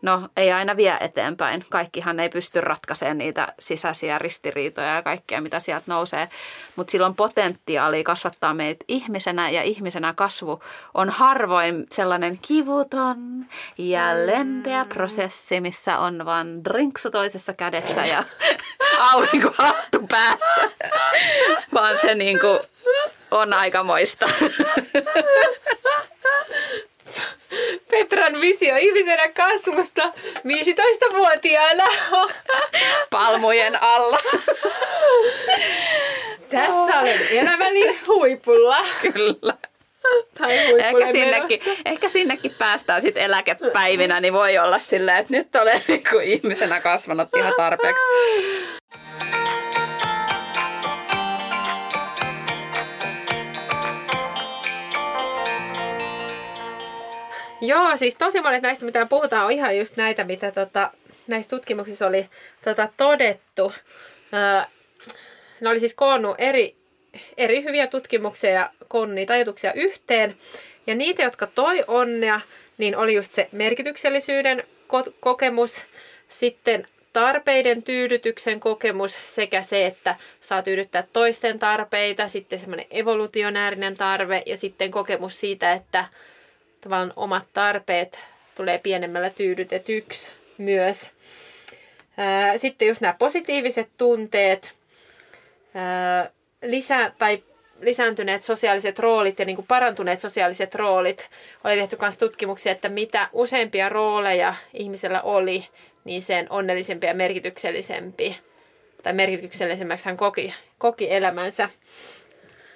no 0.03 0.29
ei 0.37 0.51
aina 0.51 0.77
vie 0.77 0.97
eteenpäin. 0.99 1.65
Kaikkihan 1.69 2.19
ei 2.19 2.29
pysty 2.29 2.61
ratkaisemaan 2.61 3.17
niitä 3.17 3.53
sisäisiä 3.59 4.19
ristiriitoja 4.19 4.95
ja 4.95 5.01
kaikkea, 5.01 5.41
mitä 5.41 5.59
sieltä 5.59 5.83
nousee. 5.87 6.29
Mutta 6.75 6.91
silloin 6.91 7.15
potentiaali 7.15 8.03
kasvattaa 8.03 8.53
meitä 8.53 8.85
ihmisenä 8.87 9.49
ja 9.49 9.63
ihmisenä 9.63 10.13
kasvu 10.13 10.63
on 10.93 11.09
harvoin 11.09 11.85
sellainen 11.91 12.39
kivuton 12.41 13.45
ja 13.77 14.25
lempeä 14.25 14.85
prosessi, 14.85 15.61
missä 15.61 15.97
on 15.97 16.25
vain 16.25 16.63
drinksu 16.63 17.09
toisessa 17.09 17.53
kädessä 17.53 18.01
ja 18.01 18.23
aurinkohattu 19.11 20.07
päässä. 20.09 20.71
Vaan 21.73 21.97
se 22.01 22.15
niinku 22.15 22.59
on 23.31 23.53
aikamoista. 23.53 24.25
Petran 27.93 28.41
visio 28.41 28.75
ihmisenä 28.77 29.29
kasvusta 29.29 30.13
15-vuotiaana. 30.47 31.83
Palmujen 33.09 33.83
alla. 33.83 34.19
Tässä 36.49 36.99
olen 37.01 37.19
elämäni 37.31 37.99
huipulla. 38.07 38.77
Kyllä. 39.13 39.53
Tai 40.37 40.57
Ehkä 40.79 41.11
sinnekin, 41.11 41.59
ehkä 41.85 42.09
sinnekin 42.09 42.55
päästään 42.57 43.01
sitten 43.01 43.23
eläkepäivinä, 43.23 44.19
niin 44.19 44.33
voi 44.33 44.57
olla 44.57 44.79
silleen, 44.79 45.17
että 45.17 45.33
nyt 45.33 45.55
olen 45.55 45.83
niin 45.87 46.03
ihmisenä 46.23 46.81
kasvanut 46.81 47.29
ihan 47.35 47.53
tarpeeksi. 47.57 48.03
Joo, 57.65 57.97
siis 57.97 58.15
tosi 58.15 58.41
monet 58.41 58.61
näistä, 58.61 58.85
mitä 58.85 59.05
puhutaan, 59.05 59.45
on 59.45 59.51
ihan 59.51 59.77
just 59.77 59.97
näitä, 59.97 60.23
mitä 60.23 60.51
tota, 60.51 60.91
näissä 61.27 61.49
tutkimuksissa 61.49 62.07
oli 62.07 62.29
tota, 62.63 62.89
todettu. 62.97 63.73
Öö, 64.33 64.61
ne 65.61 65.69
oli 65.69 65.79
siis 65.79 65.93
koonnut 65.93 66.35
eri, 66.37 66.75
eri 67.37 67.63
hyviä 67.63 67.87
tutkimuksia 67.87 68.49
ja 68.49 68.69
koonnut 68.87 69.15
niitä 69.15 69.33
ajatuksia 69.33 69.73
yhteen. 69.73 70.37
Ja 70.87 70.95
niitä, 70.95 71.23
jotka 71.23 71.47
toi 71.47 71.83
onnea, 71.87 72.41
niin 72.77 72.97
oli 72.97 73.15
just 73.15 73.33
se 73.33 73.49
merkityksellisyyden 73.51 74.63
ko- 74.87 75.13
kokemus, 75.19 75.85
sitten 76.29 76.87
tarpeiden 77.13 77.83
tyydytyksen 77.83 78.59
kokemus 78.59 79.35
sekä 79.35 79.61
se, 79.61 79.85
että 79.85 80.15
saa 80.41 80.61
tyydyttää 80.61 81.03
toisten 81.13 81.59
tarpeita, 81.59 82.27
sitten 82.27 82.59
semmoinen 82.59 82.87
evolutionäärinen 82.91 83.97
tarve 83.97 84.43
ja 84.45 84.57
sitten 84.57 84.91
kokemus 84.91 85.39
siitä, 85.39 85.73
että 85.73 86.05
tavallaan 86.83 87.13
omat 87.15 87.45
tarpeet 87.53 88.19
tulee 88.55 88.77
pienemmällä 88.77 89.29
tyydytetyksi 89.29 90.31
myös. 90.57 91.11
Sitten 92.57 92.87
just 92.87 93.01
nämä 93.01 93.15
positiiviset 93.19 93.89
tunteet, 93.97 94.73
lisä, 96.61 97.11
tai 97.17 97.43
lisääntyneet 97.81 98.43
sosiaaliset 98.43 98.99
roolit 98.99 99.39
ja 99.39 99.45
niin 99.45 99.55
kuin 99.55 99.67
parantuneet 99.67 100.21
sosiaaliset 100.21 100.75
roolit. 100.75 101.29
Oli 101.63 101.75
tehty 101.75 101.97
myös 102.01 102.17
tutkimuksia, 102.17 102.71
että 102.71 102.89
mitä 102.89 103.29
useampia 103.33 103.89
rooleja 103.89 104.55
ihmisellä 104.73 105.21
oli, 105.21 105.67
niin 106.03 106.21
sen 106.21 106.47
onnellisempi 106.49 107.07
ja 107.07 107.13
merkityksellisempi, 107.13 108.39
tai 109.03 109.13
merkityksellisemmäksi 109.13 110.05
hän 110.05 110.17
koki, 110.17 110.53
koki 110.77 111.13
elämänsä. 111.13 111.69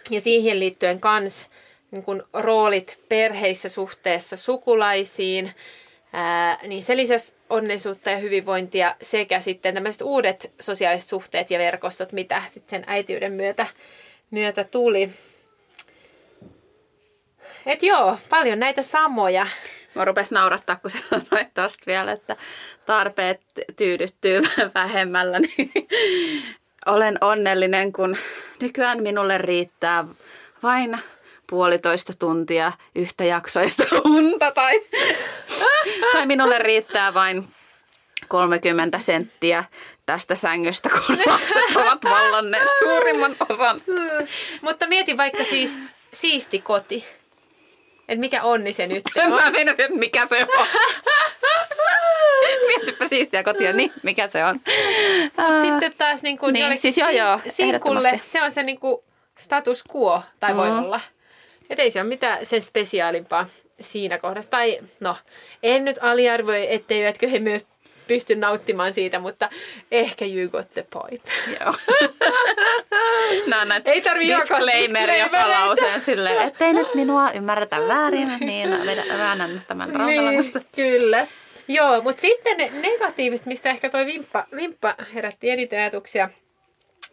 Ja 0.10 0.22
siihen 0.22 0.60
liittyen 0.60 1.00
kans 1.00 1.50
niin 1.92 2.04
kuin 2.04 2.24
roolit 2.34 3.00
perheissä 3.10 3.70
suhteessa 3.70 4.38
sukulaisiin, 4.38 5.52
ää, 6.14 6.60
niin 6.68 6.84
se 6.84 6.98
lisäsi 6.98 7.36
onnellisuutta 7.50 8.10
ja 8.10 8.18
hyvinvointia 8.18 8.96
sekä 9.02 9.40
sitten 9.40 9.74
tämmöiset 9.74 10.02
uudet 10.02 10.52
sosiaaliset 10.60 11.10
suhteet 11.10 11.52
ja 11.52 11.60
verkostot, 11.60 12.12
mitä 12.12 12.44
sitten 12.52 12.80
sen 12.80 12.84
äitiyden 12.88 13.34
myötä, 13.34 13.68
myötä 14.32 14.64
tuli. 14.64 15.10
Et 17.66 17.84
joo, 17.84 18.18
paljon 18.30 18.60
näitä 18.60 18.82
samoja. 18.82 19.48
Mä 19.96 20.06
rupes 20.06 20.32
naurattaa, 20.32 20.76
kun 20.76 20.92
sanoit 20.92 21.54
tosta 21.54 21.84
vielä, 21.88 22.12
että 22.12 22.36
tarpeet 22.86 23.42
tyydyttyy 23.76 24.42
vähemmällä, 24.76 25.40
niin 25.40 25.72
olen 26.86 27.18
onnellinen, 27.22 27.94
kun 27.94 28.18
nykyään 28.60 29.04
minulle 29.04 29.38
riittää 29.38 30.06
vain 30.64 31.00
puolitoista 31.50 32.14
tuntia 32.20 32.72
yhtäjaksoista 32.96 33.84
unta 34.06 34.52
tai, 34.52 34.82
tai 36.14 36.26
minulle 36.26 36.58
riittää 36.58 37.14
vain 37.14 37.48
30 38.28 39.00
senttiä 39.00 39.64
tästä 40.06 40.36
sängystä, 40.36 40.90
kun 40.90 41.18
lapset 41.32 41.76
ovat 41.76 42.04
vallanneet 42.04 42.70
suurimman 42.80 43.36
osan. 43.50 43.82
Mutta 44.62 44.88
mieti 44.88 45.18
vaikka 45.18 45.44
siis 45.44 45.80
siisti 46.14 46.60
koti. 46.60 47.06
Että 48.08 48.20
mikä 48.20 48.44
onni 48.44 48.74
se 48.74 48.88
nyt 48.88 49.04
on. 49.18 49.32
Mä 49.32 49.52
meinasin, 49.52 49.86
että 49.86 49.98
mikä 49.98 50.26
se 50.26 50.48
on. 50.58 50.68
Mietipä 52.68 53.08
siistiä 53.08 53.44
kotia, 53.44 53.74
niin 53.74 53.94
mikä 54.04 54.28
se 54.28 54.46
on. 54.46 54.60
Mut 55.38 55.62
sitten 55.62 55.94
taas 55.98 56.22
niin 56.22 56.38
kuin 56.38 56.54
niin, 56.54 56.80
siis 56.80 56.98
joo, 56.98 57.10
joo, 57.10 57.40
sinkulle 57.48 58.22
se 58.24 58.42
on 58.42 58.52
se 58.52 58.64
niin 58.64 58.80
kuin 58.80 58.98
status 59.38 59.84
quo, 59.96 60.24
tai 60.40 60.54
mm. 60.54 60.58
voi 60.58 60.70
olla. 60.70 61.00
Että 61.70 61.84
ei 61.84 61.92
se 61.92 62.02
ole 62.02 62.08
mitään 62.08 62.46
sen 62.46 62.62
spesiaalimpaa 62.62 63.48
siinä 63.80 64.18
kohdassa. 64.18 64.52
Tai 64.52 64.80
no, 65.00 65.18
en 65.64 65.86
nyt 65.86 65.98
aliarvoi, 66.02 66.74
etteivätkö 66.74 67.28
he 67.28 67.40
myös 67.40 67.66
pysty 68.08 68.36
nauttimaan 68.36 68.94
siitä, 68.94 69.20
mutta 69.20 69.50
ehkä 69.92 70.26
you 70.26 70.50
got 70.50 70.70
the 70.74 70.86
point. 70.94 71.24
Joo. 71.60 71.74
no, 73.52 73.64
näitä 73.64 73.92
ei 73.92 74.02
tarvii 74.02 74.36
disclaimeria 74.36 75.30
palauseen 75.32 76.02
silleen, 76.02 76.48
ettei 76.48 76.74
nyt 76.74 76.96
minua 76.96 77.32
ymmärretä 77.32 77.88
väärin, 77.88 78.32
niin 78.40 78.70
väännän 79.18 79.62
tämän 79.68 79.96
rautalangasta. 79.96 80.60
Niin, 80.60 80.68
kyllä. 80.76 81.28
Joo, 81.68 82.02
mutta 82.02 82.22
sitten 82.22 82.58
ne 82.58 82.72
negatiiviset, 82.82 83.46
mistä 83.46 83.70
ehkä 83.70 83.90
toi 83.90 84.06
vimppa, 84.06 84.46
vimppa 84.56 84.96
herätti 85.14 85.50
eniten 85.50 85.80
ajatuksia, 85.80 86.30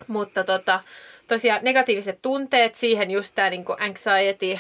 mutta 0.07 0.45
tota, 0.45 0.81
tosiaan 1.27 1.65
negatiiviset 1.65 2.19
tunteet, 2.23 2.75
siihen 2.75 3.11
just 3.11 3.35
tämä 3.35 3.51
niinku 3.51 3.77
anxiety, 3.81 4.59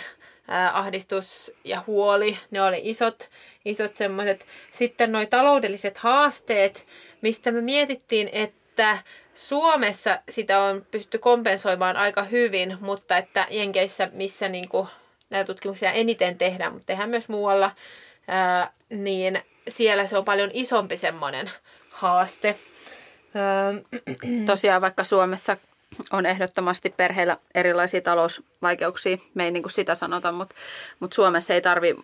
ää, 0.48 0.79
ahdistus 0.79 1.53
ja 1.64 1.83
huoli, 1.87 2.38
ne 2.50 2.62
oli 2.62 2.81
isot, 2.83 3.31
isot 3.64 3.96
semmoiset. 3.96 4.46
Sitten 4.70 5.12
nuo 5.12 5.27
taloudelliset 5.27 5.98
haasteet, 5.98 6.87
mistä 7.20 7.50
me 7.50 7.61
mietittiin, 7.61 8.31
että 8.33 8.98
Suomessa 9.35 10.18
sitä 10.29 10.61
on 10.61 10.87
pystytty 10.90 11.18
kompensoimaan 11.18 11.96
aika 11.96 12.22
hyvin, 12.22 12.77
mutta 12.81 13.16
että 13.16 13.46
Jenkeissä, 13.50 14.09
missä 14.12 14.48
niinku 14.48 14.88
näitä 15.31 15.46
tutkimuksia 15.46 15.92
eniten 15.92 16.38
tehdään, 16.38 16.72
mutta 16.72 16.87
tehdään 16.87 17.11
myös 17.11 17.29
muualla, 17.29 17.70
niin 18.88 19.42
siellä 19.68 20.07
se 20.07 20.18
on 20.18 20.24
paljon 20.24 20.50
isompi 20.53 20.96
semmoinen 20.96 21.50
haaste. 21.90 22.57
Tosiaan 24.46 24.83
vaikka 24.83 25.05
Suomessa 25.05 25.57
on 26.12 26.26
ehdottomasti 26.26 26.94
perheillä 26.96 27.37
erilaisia 27.54 28.00
talousvaikeuksia. 28.00 29.18
Me 29.35 29.44
ei 29.44 29.50
niin 29.50 29.62
kuin 29.62 29.72
sitä 29.72 29.94
sanota, 29.94 30.33
mutta, 30.33 30.54
mutta 31.00 31.14
Suomessa 31.14 31.54
ei 31.54 31.61
tarvi 31.61 31.96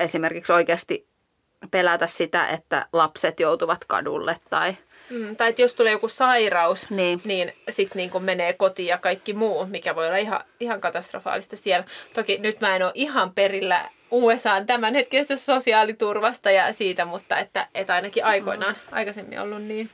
esimerkiksi 0.00 0.52
oikeasti 0.52 1.06
pelätä 1.70 2.06
sitä, 2.06 2.46
että 2.46 2.86
lapset 2.92 3.40
joutuvat 3.40 3.84
kadulle 3.84 4.36
tai 4.50 4.76
Mm, 5.10 5.36
tai 5.36 5.48
että 5.48 5.62
jos 5.62 5.74
tulee 5.74 5.92
joku 5.92 6.08
sairaus, 6.08 6.90
niin, 6.90 7.20
niin 7.24 7.52
sitten 7.68 7.96
niin 7.96 8.22
menee 8.22 8.52
kotiin 8.52 8.88
ja 8.88 8.98
kaikki 8.98 9.32
muu, 9.32 9.66
mikä 9.66 9.94
voi 9.94 10.06
olla 10.06 10.16
ihan, 10.16 10.40
ihan 10.60 10.80
katastrofaalista 10.80 11.56
siellä. 11.56 11.86
Toki 12.14 12.38
nyt 12.38 12.60
mä 12.60 12.76
en 12.76 12.82
ole 12.82 12.92
ihan 12.94 13.32
perillä 13.32 13.90
USAn 14.10 14.66
tämänhetkisestä 14.66 15.36
sosiaaliturvasta 15.36 16.50
ja 16.50 16.72
siitä, 16.72 17.04
mutta 17.04 17.38
että, 17.38 17.66
että 17.74 17.94
ainakin 17.94 18.24
aikoinaan 18.24 18.74
mm. 18.74 18.96
aikaisemmin 18.96 19.40
ollut 19.40 19.62
niin. 19.62 19.90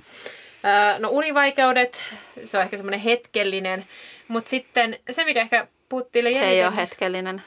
No 0.99 1.09
univaikeudet, 1.09 2.03
se 2.45 2.57
on 2.57 2.63
ehkä 2.63 2.77
semmoinen 2.77 3.01
hetkellinen, 3.01 3.87
mutta 4.29 4.51
sitten 4.51 4.99
se, 5.11 5.25
mikä 5.25 5.41
ehkä 5.41 5.67
puhuttiin 5.89 6.33
Se 6.33 6.49
ei 6.51 6.65
ole 6.65 6.77
hetkellinen. 6.77 7.43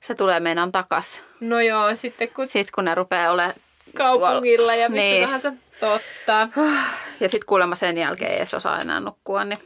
Se 0.00 0.14
tulee 0.14 0.40
meidän 0.40 0.72
takas. 0.72 1.22
No 1.40 1.60
joo, 1.60 1.94
sitten 1.94 2.28
kun... 2.28 2.48
Sitten 2.48 2.72
kun 2.74 2.84
ne 2.84 2.94
rupeaa 2.94 3.32
olemaan 3.32 3.54
kaupungilla 3.96 4.56
tuolla... 4.56 4.74
ja 4.74 4.88
missä 4.88 5.08
niin. 5.08 5.24
tahansa. 5.24 5.52
Totta. 5.80 6.48
Ja 7.20 7.28
sitten 7.28 7.46
kuulemma 7.46 7.74
sen 7.74 7.98
jälkeen 7.98 8.30
ei 8.30 8.36
edes 8.36 8.54
osaa 8.54 8.80
enää 8.80 9.00
nukkua, 9.00 9.44
niin 9.44 9.58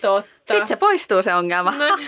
Totta. 0.00 0.30
Sitten 0.38 0.66
se 0.66 0.76
poistuu 0.76 1.22
se 1.22 1.34
ongelma. 1.34 1.70
No. 1.70 1.98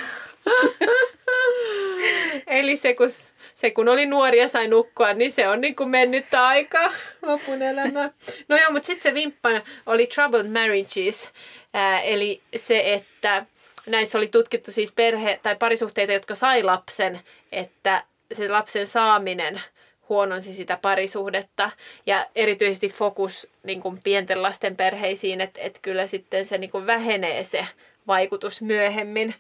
Eli 2.47 2.77
se 2.77 2.95
kun, 2.95 3.09
se 3.57 3.71
kun 3.71 3.89
oli 3.89 4.07
nuori 4.07 4.39
ja 4.39 4.49
sai 4.49 4.69
nukkua, 4.69 5.13
niin 5.13 5.33
se 5.33 5.49
on 5.49 5.61
niin 5.61 5.77
kuin 5.77 5.91
mennyt 5.91 6.35
aika 6.35 6.93
lopun 7.23 7.63
elämä. 7.63 8.11
No 8.49 8.57
joo, 8.57 8.71
mutta 8.71 8.87
sitten 8.87 9.03
se 9.03 9.15
vimppa 9.15 9.49
oli 9.87 10.07
troubled 10.07 10.47
marriages. 10.47 11.31
Ää, 11.75 12.01
eli 12.01 12.41
se, 12.57 12.93
että 12.93 13.47
näissä 13.87 14.19
oli 14.19 14.29
tutkittu 14.29 14.73
siis 14.73 14.93
perhe- 14.93 15.41
tai 15.43 15.57
parisuhteita, 15.57 16.13
jotka 16.13 16.35
sai 16.35 16.63
lapsen, 16.63 17.21
että 17.53 18.05
se 18.33 18.49
lapsen 18.49 18.87
saaminen 18.87 19.61
huononsi 20.09 20.55
sitä 20.55 20.79
parisuhdetta. 20.83 21.71
Ja 22.07 22.27
erityisesti 22.35 22.89
fokus 22.89 23.51
niin 23.63 23.81
kuin 23.81 23.99
pienten 24.05 24.43
lasten 24.43 24.77
perheisiin, 24.77 25.41
että, 25.41 25.61
että 25.63 25.79
kyllä 25.83 26.07
sitten 26.07 26.45
se 26.45 26.59
niin 26.59 26.71
kuin 26.71 26.87
vähenee 26.87 27.45
se 27.45 27.67
vaikutus 28.07 28.63
myöhemmin. 28.63 29.35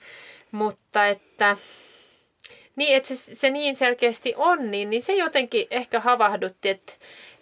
Mutta 0.52 1.06
että 1.06 1.56
niin, 2.76 2.96
että 2.96 3.08
se, 3.08 3.34
se 3.34 3.50
niin 3.50 3.76
selkeästi 3.76 4.34
on, 4.36 4.70
niin, 4.70 4.90
niin 4.90 5.02
se 5.02 5.14
jotenkin 5.14 5.66
ehkä 5.70 6.00
havahdutti, 6.00 6.68
että, 6.68 6.92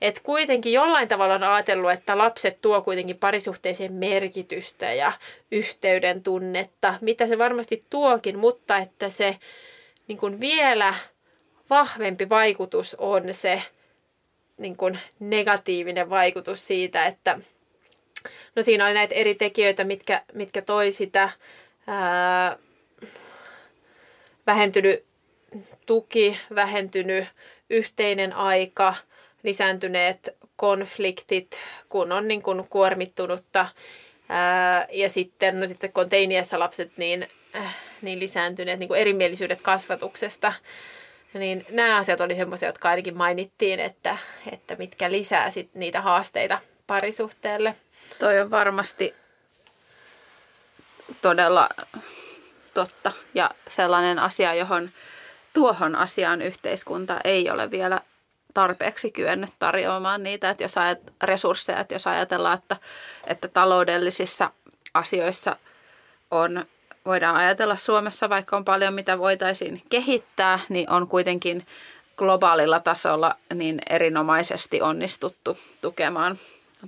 että 0.01 0.21
kuitenkin 0.25 0.73
jollain 0.73 1.09
tavalla 1.09 1.35
on 1.35 1.43
ajatellut, 1.43 1.93
että 1.93 2.19
lapset 2.19 2.61
tuo 2.61 2.83
kuitenkin 2.83 3.19
parisuhteeseen 3.21 3.93
merkitystä 3.93 4.93
ja 4.93 5.13
yhteyden 5.53 6.23
tunnetta, 6.23 6.95
mitä 7.01 7.27
se 7.27 7.39
varmasti 7.39 7.85
tuokin, 7.91 8.39
mutta 8.39 8.77
että 8.77 9.09
se 9.09 9.37
niin 10.09 10.19
kuin 10.19 10.41
vielä 10.41 10.95
vahvempi 11.71 12.29
vaikutus 12.29 12.95
on 12.99 13.35
se 13.35 13.63
niin 14.57 14.77
kuin 14.77 14.99
negatiivinen 15.21 16.11
vaikutus 16.11 16.67
siitä, 16.67 17.07
että 17.07 17.39
no 18.57 18.63
siinä 18.63 18.85
oli 18.85 18.95
näitä 18.95 19.15
eri 19.15 19.35
tekijöitä, 19.35 19.85
mitkä, 19.85 20.23
mitkä 20.35 20.63
toi 20.63 20.93
sitä 20.93 21.31
ää, 21.87 22.57
vähentynyt 24.47 25.05
tuki, 25.87 26.41
vähentynyt 26.55 27.29
yhteinen 27.71 28.33
aika, 28.33 28.95
lisääntyneet 29.43 30.37
konfliktit, 30.57 31.59
kun 31.89 32.13
on 32.13 32.29
niin 32.29 32.43
kuin 32.43 32.67
kuormittunutta. 32.69 33.69
Ja 34.93 35.09
sitten, 35.09 35.61
no 35.61 35.67
sitten 35.67 35.93
kun 35.93 36.05
on 36.05 36.11
teiniässä 36.11 36.59
lapset, 36.59 36.93
niin, 36.97 37.29
äh, 37.57 37.77
niin 38.03 38.21
lisääntyneet 38.21 38.79
niin 38.79 38.89
kuin 38.89 39.01
erimielisyydet 39.01 39.61
kasvatuksesta. 39.63 40.53
Niin 41.35 41.67
nämä 41.71 41.97
asiat 41.97 42.21
oli 42.21 42.35
semmoisia, 42.35 42.69
jotka 42.69 42.89
ainakin 42.89 43.17
mainittiin, 43.17 43.81
että, 43.81 44.19
että 44.53 44.77
mitkä 44.77 45.11
lisää 45.11 45.51
sit 45.51 45.75
niitä 45.75 46.01
haasteita 46.01 46.61
parisuhteelle. 46.87 47.75
Toi 48.19 48.41
on 48.41 48.51
varmasti 48.51 49.15
todella 51.23 51.69
totta 52.75 53.13
ja 53.35 53.51
sellainen 53.69 54.19
asia, 54.19 54.55
johon 54.55 54.91
tuohon 55.53 55.97
asiaan 55.97 56.43
yhteiskunta 56.43 57.21
ei 57.25 57.51
ole 57.51 57.71
vielä 57.71 58.01
tarpeeksi 58.55 59.11
kyennyt 59.11 59.51
tarjoamaan 59.59 60.23
niitä, 60.23 60.51
että 60.51 60.65
jos 60.65 60.79
ajat, 60.79 60.99
resursseja, 61.23 61.81
että 61.81 61.95
jos 61.95 62.07
ajatellaan, 62.07 62.59
että, 62.59 62.77
että 63.27 63.49
taloudellisissa 63.49 64.51
asioissa 64.95 65.57
on, 66.31 66.65
voidaan 67.07 67.37
ajatella 67.37 67.77
Suomessa, 67.77 68.29
vaikka 68.29 68.57
on 68.57 68.65
paljon 68.65 68.95
mitä 68.95 69.19
voitaisiin 69.19 69.83
kehittää, 69.91 70.61
niin 70.69 70.91
on 70.91 71.09
kuitenkin 71.09 71.67
globaalilla 72.17 72.81
tasolla 72.81 73.35
niin 73.55 73.81
erinomaisesti 73.91 74.83
onnistuttu 74.83 75.59
tukemaan, 75.81 76.39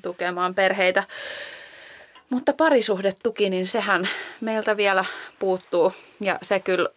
tukemaan 0.02 0.54
perheitä. 0.54 1.04
Mutta 2.30 2.52
parisuhdetuki, 2.52 3.50
niin 3.50 3.66
sehän 3.66 4.08
meiltä 4.40 4.76
vielä 4.76 5.04
puuttuu. 5.38 5.92
Ja 6.20 6.38
se 6.42 6.60
kyllä 6.60 6.88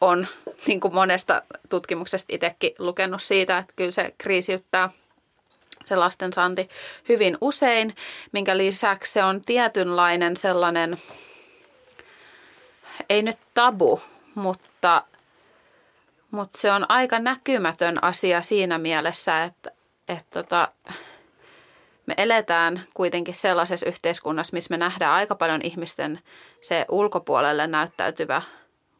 on 0.00 0.26
niin 0.66 0.80
kuin 0.80 0.94
monesta 0.94 1.42
tutkimuksesta 1.68 2.34
itsekin 2.34 2.72
lukenut 2.78 3.22
siitä, 3.22 3.58
että 3.58 3.72
kyllä 3.76 3.90
se 3.90 4.14
kriisiyttää 4.18 4.90
se 5.84 5.96
lastensaanti 5.96 6.68
hyvin 7.08 7.38
usein, 7.40 7.94
minkä 8.32 8.56
lisäksi 8.56 9.12
se 9.12 9.24
on 9.24 9.40
tietynlainen 9.40 10.36
sellainen, 10.36 10.98
ei 13.08 13.22
nyt 13.22 13.38
tabu, 13.54 14.00
mutta, 14.34 15.04
mutta 16.30 16.58
se 16.58 16.72
on 16.72 16.86
aika 16.88 17.18
näkymätön 17.18 18.04
asia 18.04 18.42
siinä 18.42 18.78
mielessä, 18.78 19.44
että, 19.44 19.70
että 20.08 20.42
tota, 20.42 20.68
me 22.10 22.14
eletään 22.16 22.82
kuitenkin 22.94 23.34
sellaisessa 23.34 23.86
yhteiskunnassa, 23.86 24.54
missä 24.54 24.74
me 24.74 24.76
nähdään 24.76 25.12
aika 25.12 25.34
paljon 25.34 25.60
ihmisten 25.64 26.20
se 26.60 26.84
ulkopuolelle 26.88 27.66
näyttäytyvä 27.66 28.42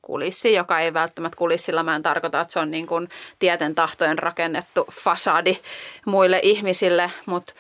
kulissi, 0.03 0.55
joka 0.55 0.81
ei 0.81 0.95
välttämättä 0.95 1.37
kulissilla, 1.37 1.83
mä 1.83 1.97
en 1.97 2.03
tarkoita, 2.03 2.41
että 2.41 2.53
se 2.53 2.59
on 2.59 2.71
niin 2.71 2.87
kuin 2.87 3.09
tieten 3.39 3.75
tahtojen 3.75 4.19
rakennettu 4.19 4.87
fasadi 4.93 5.59
muille 6.07 6.41
ihmisille, 6.43 7.11
mutta 7.27 7.53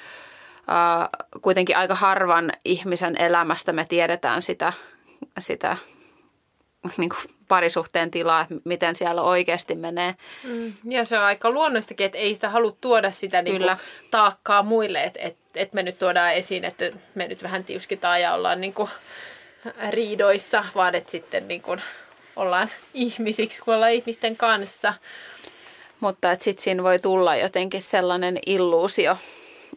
äh, 0.71 1.09
kuitenkin 1.43 1.77
aika 1.77 1.95
harvan 1.95 2.53
ihmisen 2.65 3.17
elämästä 3.21 3.73
me 3.73 3.87
tiedetään 3.89 4.43
sitä, 4.43 4.73
sitä 5.39 5.77
niin 6.97 7.11
kuin 7.11 7.35
parisuhteen 7.49 8.11
tilaa, 8.11 8.47
miten 8.65 8.95
siellä 8.95 9.23
oikeasti 9.23 9.75
menee. 9.75 10.15
Mm, 10.45 10.73
ja 10.85 11.05
se 11.05 11.19
on 11.19 11.25
aika 11.25 11.51
luonnollistakin, 11.51 12.07
että 12.07 12.19
ei 12.19 12.35
sitä 12.35 12.51
halua 12.51 12.77
tuoda 12.81 13.11
sitä 13.11 13.43
niin 13.43 13.59
kuin 13.59 13.77
taakkaa 14.11 14.63
muille, 14.63 15.03
että 15.03 15.21
et, 15.23 15.37
et 15.55 15.73
me 15.73 15.83
nyt 15.83 15.99
tuodaan 15.99 16.35
esiin, 16.35 16.65
että 16.65 16.85
me 17.15 17.29
nyt 17.29 17.43
vähän 17.43 17.65
tiuskitaan 17.65 18.23
ja 18.23 18.35
ollaan 18.35 18.61
niin 18.61 18.75
kuin 18.75 18.91
riidoissa, 19.91 20.65
vaan 20.75 20.95
että 20.95 21.11
sitten 21.11 21.49
niin 21.49 21.63
kuin 21.63 21.83
ollaan 22.37 22.71
ihmisiksi, 22.95 23.63
kun 23.63 23.75
ollaan 23.75 23.93
ihmisten 23.93 24.37
kanssa. 24.37 24.95
Mutta 26.01 26.37
sitten 26.41 26.63
siinä 26.63 26.83
voi 26.83 26.99
tulla 26.99 27.37
jotenkin 27.37 27.83
sellainen 27.83 28.39
illuusio, 28.47 29.17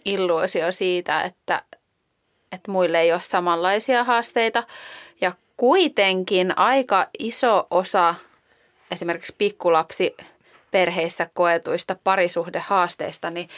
illuusio 0.05 0.71
siitä, 0.71 1.21
että, 1.21 1.61
että 2.51 2.71
muille 2.71 2.99
ei 3.01 3.11
ole 3.11 3.21
samanlaisia 3.21 4.03
haasteita. 4.03 4.63
Kuitenkin 5.57 6.57
aika 6.57 7.07
iso 7.19 7.67
osa 7.71 8.15
esimerkiksi 8.91 9.35
pikkulapsi 9.37 10.15
perheissä 10.71 11.29
koetuista 11.33 11.95
parisuhdehaasteista, 12.03 13.29
niin 13.29 13.49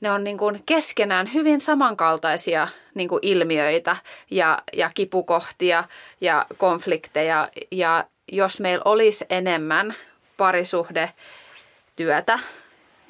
ne 0.00 0.10
on 0.10 0.24
niin 0.24 0.38
kuin 0.38 0.62
keskenään 0.66 1.34
hyvin 1.34 1.60
samankaltaisia 1.60 2.68
niin 2.94 3.08
kuin 3.08 3.18
ilmiöitä 3.22 3.96
ja, 4.30 4.58
ja 4.72 4.90
kipukohtia 4.94 5.84
ja 6.20 6.46
konflikteja. 6.56 7.48
Ja 7.70 8.04
jos 8.32 8.60
meillä 8.60 8.82
olisi 8.84 9.24
enemmän 9.30 9.94
parisuhdetyötä, 10.36 12.38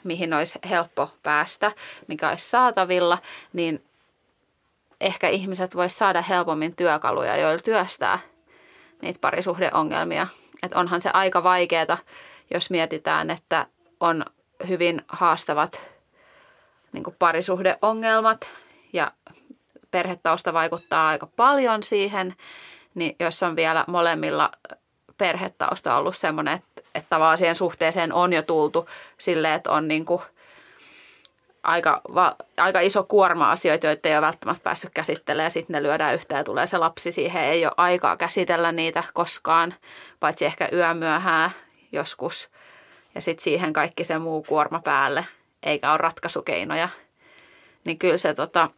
mihin 0.04 0.34
olisi 0.34 0.58
helppo 0.70 1.10
päästä, 1.22 1.72
mikä 2.08 2.28
olisi 2.28 2.50
saatavilla, 2.50 3.18
niin 3.52 3.82
ehkä 5.04 5.28
ihmiset 5.28 5.76
voisivat 5.76 5.98
saada 5.98 6.22
helpommin 6.22 6.76
työkaluja, 6.76 7.36
joilla 7.36 7.62
työstää 7.62 8.18
niitä 9.02 9.18
parisuhdeongelmia. 9.20 10.26
Et 10.62 10.74
onhan 10.74 11.00
se 11.00 11.10
aika 11.12 11.42
vaikeaa, 11.42 11.98
jos 12.54 12.70
mietitään, 12.70 13.30
että 13.30 13.66
on 14.00 14.24
hyvin 14.68 15.02
haastavat 15.08 15.80
niin 16.92 17.04
parisuhdeongelmat 17.18 18.48
ja 18.92 19.12
perhetausta 19.90 20.52
vaikuttaa 20.52 21.08
aika 21.08 21.26
paljon 21.26 21.82
siihen, 21.82 22.34
niin 22.94 23.16
jos 23.20 23.42
on 23.42 23.56
vielä 23.56 23.84
molemmilla 23.86 24.50
perhetausta 25.18 25.96
ollut 25.96 26.16
semmoinen, 26.16 26.54
että, 26.54 26.82
että 26.94 27.10
tavallaan 27.10 27.38
siihen 27.38 27.54
suhteeseen 27.54 28.12
on 28.12 28.32
jo 28.32 28.42
tultu 28.42 28.88
silleen, 29.18 29.54
että 29.54 29.70
on 29.70 29.88
niin 29.88 30.04
kuin 30.04 30.22
aika, 31.64 32.00
va, 32.14 32.36
aika 32.58 32.80
iso 32.80 33.04
kuorma 33.04 33.50
asioita, 33.50 33.86
joita 33.86 34.08
ei 34.08 34.14
ole 34.14 34.20
välttämättä 34.20 34.62
päässyt 34.62 34.90
käsittelemään 34.94 35.50
sitten 35.50 35.74
ne 35.74 35.82
lyödään 35.82 36.14
yhteen 36.14 36.38
ja 36.38 36.44
tulee 36.44 36.66
se 36.66 36.78
lapsi 36.78 37.12
siihen. 37.12 37.44
Ei 37.44 37.66
ole 37.66 37.74
aikaa 37.76 38.16
käsitellä 38.16 38.72
niitä 38.72 39.04
koskaan, 39.14 39.74
paitsi 40.20 40.44
ehkä 40.44 40.68
yömyöhään 40.72 41.50
joskus 41.92 42.50
ja 43.14 43.20
sitten 43.20 43.44
siihen 43.44 43.72
kaikki 43.72 44.04
se 44.04 44.18
muu 44.18 44.42
kuorma 44.42 44.80
päälle, 44.84 45.24
eikä 45.62 45.90
ole 45.90 45.98
ratkaisukeinoja. 45.98 46.88
Niin 47.86 47.98
kyllä 47.98 48.16
se 48.16 48.34
tota... 48.34 48.70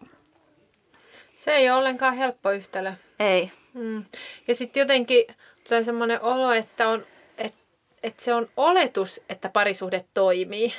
Se 1.36 1.54
ei 1.54 1.70
ole 1.70 1.78
ollenkaan 1.78 2.14
helppo 2.14 2.50
yhtälö. 2.50 2.92
Ei. 3.18 3.50
Mm. 3.74 4.04
Ja 4.48 4.54
sitten 4.54 4.80
jotenkin 4.80 5.24
tulee 5.68 5.84
semmoinen 5.84 6.22
olo, 6.22 6.52
että, 6.52 6.88
on, 6.88 7.04
että, 7.38 7.60
että 8.02 8.24
se 8.24 8.34
on 8.34 8.48
oletus, 8.56 9.20
että 9.28 9.48
parisuhde 9.48 10.04
toimii. 10.14 10.74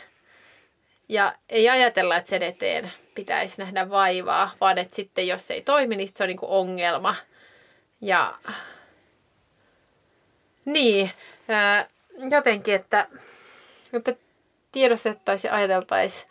Ja 1.09 1.33
ei 1.49 1.69
ajatella, 1.69 2.17
että 2.17 2.29
sen 2.29 2.43
eteen 2.43 2.91
pitäisi 3.15 3.61
nähdä 3.61 3.89
vaivaa, 3.89 4.51
vaan 4.61 4.77
että 4.77 4.95
sitten 4.95 5.27
jos 5.27 5.47
se 5.47 5.53
ei 5.53 5.61
toimi, 5.61 5.95
niin 5.95 6.09
se 6.15 6.23
on 6.23 6.27
niin 6.27 6.37
kuin 6.37 6.51
ongelma. 6.51 7.15
Ja 8.01 8.37
niin, 10.65 11.11
jotenkin, 12.31 12.73
että, 12.73 13.07
että 13.93 14.15
tiedostettaisiin 14.71 15.49
ja 15.49 15.55
ajateltaisiin, 15.55 16.29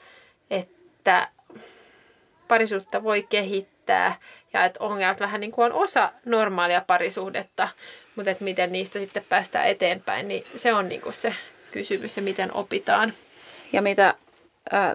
että 0.50 1.28
parisuutta 2.48 3.02
voi 3.02 3.22
kehittää 3.22 4.16
ja 4.52 4.64
että 4.64 4.84
ongelmat 4.84 5.20
vähän 5.20 5.40
niin 5.40 5.50
kuin 5.50 5.64
on 5.64 5.72
osa 5.72 6.12
normaalia 6.24 6.84
parisuhdetta, 6.86 7.68
mutta 8.16 8.30
että 8.30 8.44
miten 8.44 8.72
niistä 8.72 8.98
sitten 8.98 9.24
päästään 9.28 9.68
eteenpäin, 9.68 10.28
niin 10.28 10.44
se 10.56 10.74
on 10.74 10.88
niin 10.88 11.00
kuin 11.00 11.12
se 11.12 11.34
kysymys 11.70 12.16
ja 12.16 12.22
miten 12.22 12.54
opitaan. 12.54 13.12
Ja 13.72 13.82
mitä 13.82 14.14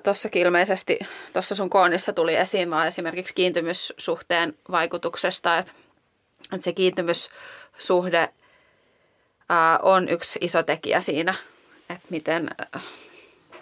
tuossakin 0.04 0.42
ilmeisesti, 0.42 1.00
tuossa 1.34 1.56
sun 1.56 1.70
koonnissa 1.70 2.14
tuli 2.14 2.36
esiin 2.36 2.72
vaan 2.72 2.88
esimerkiksi 2.88 3.34
kiintymyssuhteen 3.34 4.54
vaikutuksesta, 4.72 5.58
että, 5.58 5.72
että 6.54 6.64
se 6.64 6.74
kiintymyssuhde 6.74 8.30
ää, 9.50 9.80
on 9.80 10.10
yksi 10.10 10.40
iso 10.42 10.64
tekijä 10.64 11.02
siinä, 11.02 11.36
että 11.90 12.08
miten 12.10 12.50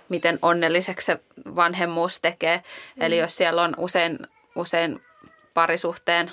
miten 0.09 0.39
onnelliseksi 0.41 1.05
se 1.05 1.19
vanhemmuus 1.55 2.19
tekee. 2.21 2.57
Mm. 2.57 3.01
Eli 3.01 3.17
jos 3.17 3.35
siellä 3.35 3.61
on 3.61 3.73
usein, 3.77 4.19
usein 4.55 5.01
parisuhteen 5.53 6.31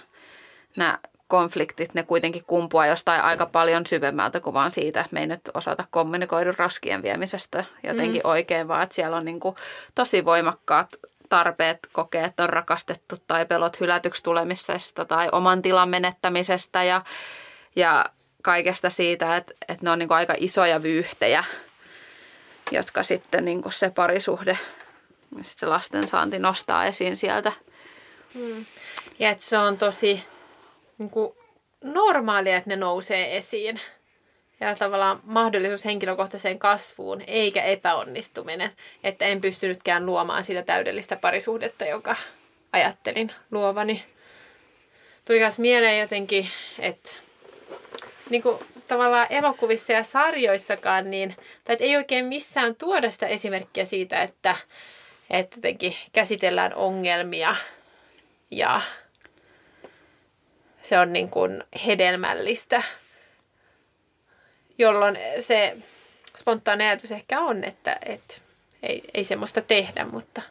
nämä 0.77 0.99
konfliktit, 1.29 1.95
ne 1.95 2.03
kuitenkin 2.03 2.45
kumpuaa 2.47 2.87
jostain 2.87 3.21
aika 3.21 3.47
paljon 3.47 3.87
syvemmältä 3.87 4.41
kuin 4.41 4.55
vaan 4.55 4.71
siitä, 4.71 5.01
että 5.01 5.15
me 5.15 5.21
ei 5.21 5.27
nyt 5.27 5.41
osata 5.55 5.85
kommunikoida 5.91 6.55
roskien 6.59 7.03
viemisestä 7.03 7.65
jotenkin 7.83 8.23
mm. 8.25 8.31
oikein, 8.31 8.69
vaan 8.69 8.83
että 8.83 8.95
siellä 8.95 9.17
on 9.17 9.25
niin 9.25 9.41
kuin 9.41 9.57
tosi 9.95 10.25
voimakkaat 10.25 10.89
tarpeet 11.29 11.79
kokea, 11.93 12.27
että 12.27 12.43
on 12.43 12.49
rakastettu 12.49 13.17
tai 13.27 13.47
pelot 13.47 13.81
hylätyksi 13.81 14.23
tulemisesta 14.23 15.05
tai 15.05 15.29
oman 15.33 15.63
tilan 15.63 15.89
menettämisestä 15.89 16.85
ja, 16.85 17.03
ja 17.77 18.07
kaikesta 18.43 18.91
siitä, 18.91 19.37
että, 19.37 19.53
että 19.69 19.85
ne 19.85 19.91
on 19.91 19.99
niin 19.99 20.09
kuin 20.09 20.19
aika 20.19 20.35
isoja 20.37 20.83
vyyhtejä, 20.83 21.45
jotka 22.71 23.03
sitten 23.03 23.45
niin 23.45 23.63
kuin 23.63 23.73
se 23.73 23.91
parisuhde, 23.91 24.59
sitten 25.29 25.47
se 25.47 25.67
lastensaanti 25.67 26.39
nostaa 26.39 26.85
esiin 26.85 27.17
sieltä. 27.17 27.53
Mm. 28.35 28.65
Ja 29.19 29.31
että 29.31 29.45
se 29.45 29.59
on 29.59 29.79
tosi 29.79 30.25
niin 30.99 31.11
kuin 31.11 31.33
normaalia, 31.85 32.57
että 32.57 32.71
ne 32.71 32.77
nousee 32.77 33.37
esiin. 33.37 33.81
Ja 34.61 34.75
tavallaan 34.75 35.21
mahdollisuus 35.25 35.85
henkilökohtaiseen 35.85 36.59
kasvuun, 36.59 37.23
eikä 37.27 37.63
epäonnistuminen. 37.63 38.71
Että 39.05 39.25
en 39.25 39.41
pystynytkään 39.41 40.07
luomaan 40.07 40.45
sitä 40.45 40.63
täydellistä 40.63 41.17
parisuhdetta, 41.17 41.85
joka 41.85 42.17
ajattelin 42.73 43.33
luovani. 43.51 44.05
Tuli 45.25 45.39
myös 45.39 45.59
mieleen 45.59 46.01
jotenkin, 46.01 46.49
että 46.79 47.11
niin 48.31 48.43
kuin 48.43 48.59
tavallaan 48.89 49.27
elokuvissa 49.31 49.93
ja 49.93 50.03
sarjoissakaan, 50.03 51.11
niin, 51.11 51.37
tai 51.65 51.73
että 51.73 51.85
ei 51.85 51.97
oikein 51.97 52.25
missään 52.25 52.77
tuoda 52.77 53.11
sitä 53.11 53.27
esimerkkiä 53.27 53.85
siitä, 53.85 54.23
että, 54.23 54.57
että 55.31 55.57
jotenkin 55.57 55.97
käsitellään 56.13 56.75
ongelmia 56.75 57.57
ja 58.51 58.81
se 60.89 60.99
on 60.99 61.13
niin 61.13 61.31
kuin 61.31 61.65
hedelmällistä, 61.87 62.83
jolloin 64.79 65.19
se 65.41 65.77
spontaani 66.37 66.85
ajatus 66.85 67.13
ehkä 67.13 67.41
on, 67.41 67.65
että, 67.65 67.99
että 68.07 68.35
ei, 68.83 69.03
ei 69.15 69.25
semmoista 69.25 69.61
tehdä, 69.61 70.05
mutta... 70.05 70.43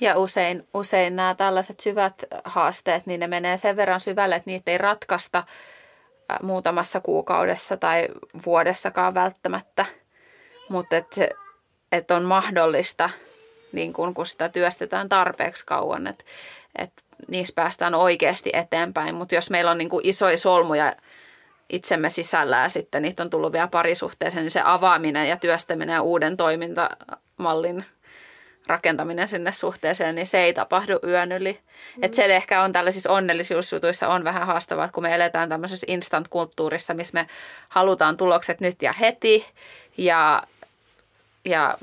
Ja 0.00 0.18
usein, 0.18 0.68
usein 0.74 1.16
nämä 1.16 1.34
tällaiset 1.34 1.80
syvät 1.80 2.24
haasteet, 2.44 3.06
niin 3.06 3.20
ne 3.20 3.26
menee 3.26 3.56
sen 3.56 3.76
verran 3.76 4.00
syvälle, 4.00 4.36
että 4.36 4.50
niitä 4.50 4.70
ei 4.70 4.78
ratkaista 4.78 5.44
muutamassa 6.42 7.00
kuukaudessa 7.00 7.76
tai 7.76 8.08
vuodessakaan 8.46 9.14
välttämättä. 9.14 9.86
Mutta 10.68 10.96
että 10.96 11.28
et 11.92 12.10
on 12.10 12.24
mahdollista, 12.24 13.10
niin 13.72 13.92
kun, 13.92 14.14
kun 14.14 14.26
sitä 14.26 14.48
työstetään 14.48 15.08
tarpeeksi 15.08 15.66
kauan, 15.66 16.06
että 16.06 16.24
et 16.78 16.92
niissä 17.28 17.54
päästään 17.54 17.94
oikeasti 17.94 18.50
eteenpäin. 18.52 19.14
Mutta 19.14 19.34
jos 19.34 19.50
meillä 19.50 19.70
on 19.70 19.78
niin 19.78 19.88
kuin 19.88 20.06
isoja 20.06 20.36
solmuja 20.36 20.92
itsemme 21.70 22.10
sisällä 22.10 22.56
ja 22.56 22.68
sitten 22.68 23.02
niitä 23.02 23.22
on 23.22 23.30
tullut 23.30 23.52
vielä 23.52 23.68
parisuhteeseen, 23.68 24.42
niin 24.42 24.50
se 24.50 24.62
avaaminen 24.64 25.28
ja 25.28 25.36
työstäminen 25.36 25.94
ja 25.94 26.02
uuden 26.02 26.36
toimintamallin 26.36 27.84
rakentaminen 28.66 29.28
sinne 29.28 29.52
suhteeseen, 29.52 30.14
niin 30.14 30.26
se 30.26 30.38
ei 30.38 30.54
tapahdu 30.54 30.98
yön 31.06 31.32
yli. 31.32 31.52
Mm. 31.96 32.04
Et 32.04 32.14
se 32.14 32.24
ehkä 32.24 32.62
on 32.62 32.72
tällaisissa 32.72 33.12
onnellisuusjutuissa 33.12 34.08
on 34.08 34.24
vähän 34.24 34.46
haastavaa, 34.46 34.88
kun 34.88 35.02
me 35.02 35.14
eletään 35.14 35.48
tämmöisessä 35.48 35.86
instant-kulttuurissa, 35.90 36.94
missä 36.94 37.14
me 37.14 37.26
halutaan 37.68 38.16
tulokset 38.16 38.60
nyt 38.60 38.82
ja 38.82 38.92
heti 39.00 39.46
ja, 39.96 40.42
ja 41.44 41.78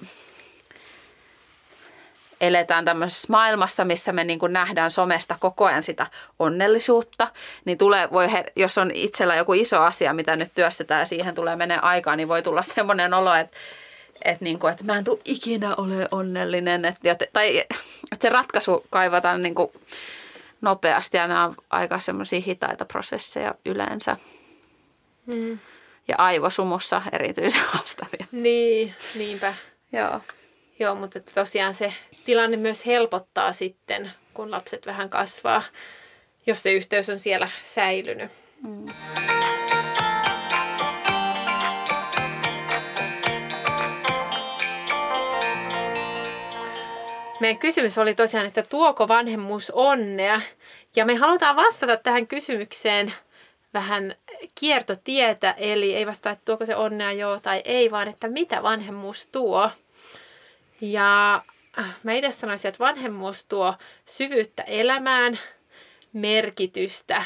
eletään 2.42 2.86
tämmöisessä 2.86 3.28
maailmassa, 3.30 3.86
missä 3.86 4.12
me 4.12 4.24
niin 4.24 4.40
kuin 4.40 4.54
nähdään 4.54 4.92
somesta 4.92 5.36
koko 5.40 5.66
ajan 5.66 5.84
sitä 5.84 6.08
onnellisuutta, 6.40 7.28
niin 7.66 7.78
tulee, 7.78 8.12
voi, 8.12 8.28
jos 8.56 8.78
on 8.78 8.92
itsellä 8.92 9.36
joku 9.36 9.54
iso 9.54 9.82
asia, 9.82 10.14
mitä 10.14 10.36
nyt 10.36 10.52
työstetään 10.56 11.00
ja 11.00 11.06
siihen 11.06 11.36
tulee 11.36 11.56
menee 11.56 11.80
aikaa, 11.82 12.16
niin 12.16 12.28
voi 12.28 12.42
tulla 12.42 12.62
semmoinen 12.62 13.14
olo, 13.14 13.36
että, 13.36 13.58
että, 14.26 14.44
niin 14.44 14.60
kuin, 14.60 14.72
että 14.72 14.84
mä 14.84 14.98
en 14.98 15.04
tule 15.04 15.20
ikinä 15.26 15.76
ole 15.76 16.08
onnellinen. 16.12 16.86
Että, 16.86 17.26
tai 17.34 17.60
että 17.60 18.22
se 18.22 18.30
ratkaisu 18.30 18.86
kaivataan 18.90 19.42
niin 19.42 19.56
kuin 19.56 19.72
nopeasti 20.62 21.18
ja 21.18 21.28
nämä 21.28 21.46
on 21.46 21.56
aika 21.70 22.00
semmoisia 22.00 22.42
hitaita 22.42 22.86
prosesseja 22.86 23.56
yleensä. 23.66 24.18
Mm. 25.26 25.60
Ja 26.08 26.16
aivosumussa 26.18 27.02
erityisen 27.12 27.62
haastavia. 27.72 28.26
Niin, 28.32 28.94
niinpä. 29.18 29.54
Joo. 29.92 30.22
Joo, 30.80 30.96
mutta 30.96 31.20
että 31.20 31.32
tosiaan 31.36 31.74
se 31.74 31.94
tilanne 32.26 32.58
myös 32.58 32.86
helpottaa 32.86 33.54
sitten, 33.54 34.12
kun 34.34 34.52
lapset 34.52 34.86
vähän 34.86 35.10
kasvaa, 35.10 35.64
jos 36.48 36.64
se 36.64 36.72
yhteys 36.72 37.10
on 37.10 37.20
siellä 37.20 37.50
säilynyt. 37.64 38.32
Mm. 38.64 38.86
Meidän 47.40 47.60
kysymys 47.60 47.98
oli 47.98 48.16
tosiaan, 48.16 48.46
että 48.46 48.64
tuoko 48.64 49.08
vanhemmuus 49.08 49.72
onnea? 49.72 50.42
Ja 50.96 51.06
me 51.06 51.16
halutaan 51.16 51.56
vastata 51.56 51.98
tähän 51.98 52.28
kysymykseen 52.28 53.14
vähän 53.74 54.16
kiertotietä, 54.60 55.52
eli 55.58 55.96
ei 55.96 56.08
vastata, 56.08 56.30
että 56.30 56.46
tuoko 56.46 56.66
se 56.66 56.76
onnea 56.76 57.12
joo 57.12 57.40
tai 57.40 57.62
ei, 57.66 57.92
vaan 57.92 58.08
että 58.08 58.28
mitä 58.28 58.64
vanhemmuus 58.64 59.28
tuo. 59.28 59.70
Ja 60.82 61.36
äh, 61.80 61.96
mä 62.04 62.14
itse 62.14 62.32
sanoisin, 62.32 62.70
että 62.70 62.84
vanhemmuus 62.84 63.46
tuo 63.46 63.74
syvyyttä 64.06 64.64
elämään, 64.64 65.40
merkitystä 66.14 67.24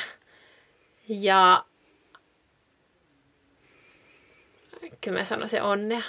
ja 1.10 1.66
kyllä 5.02 5.18
mä 5.18 5.24
sanoisin 5.24 5.62
onnea. 5.62 6.02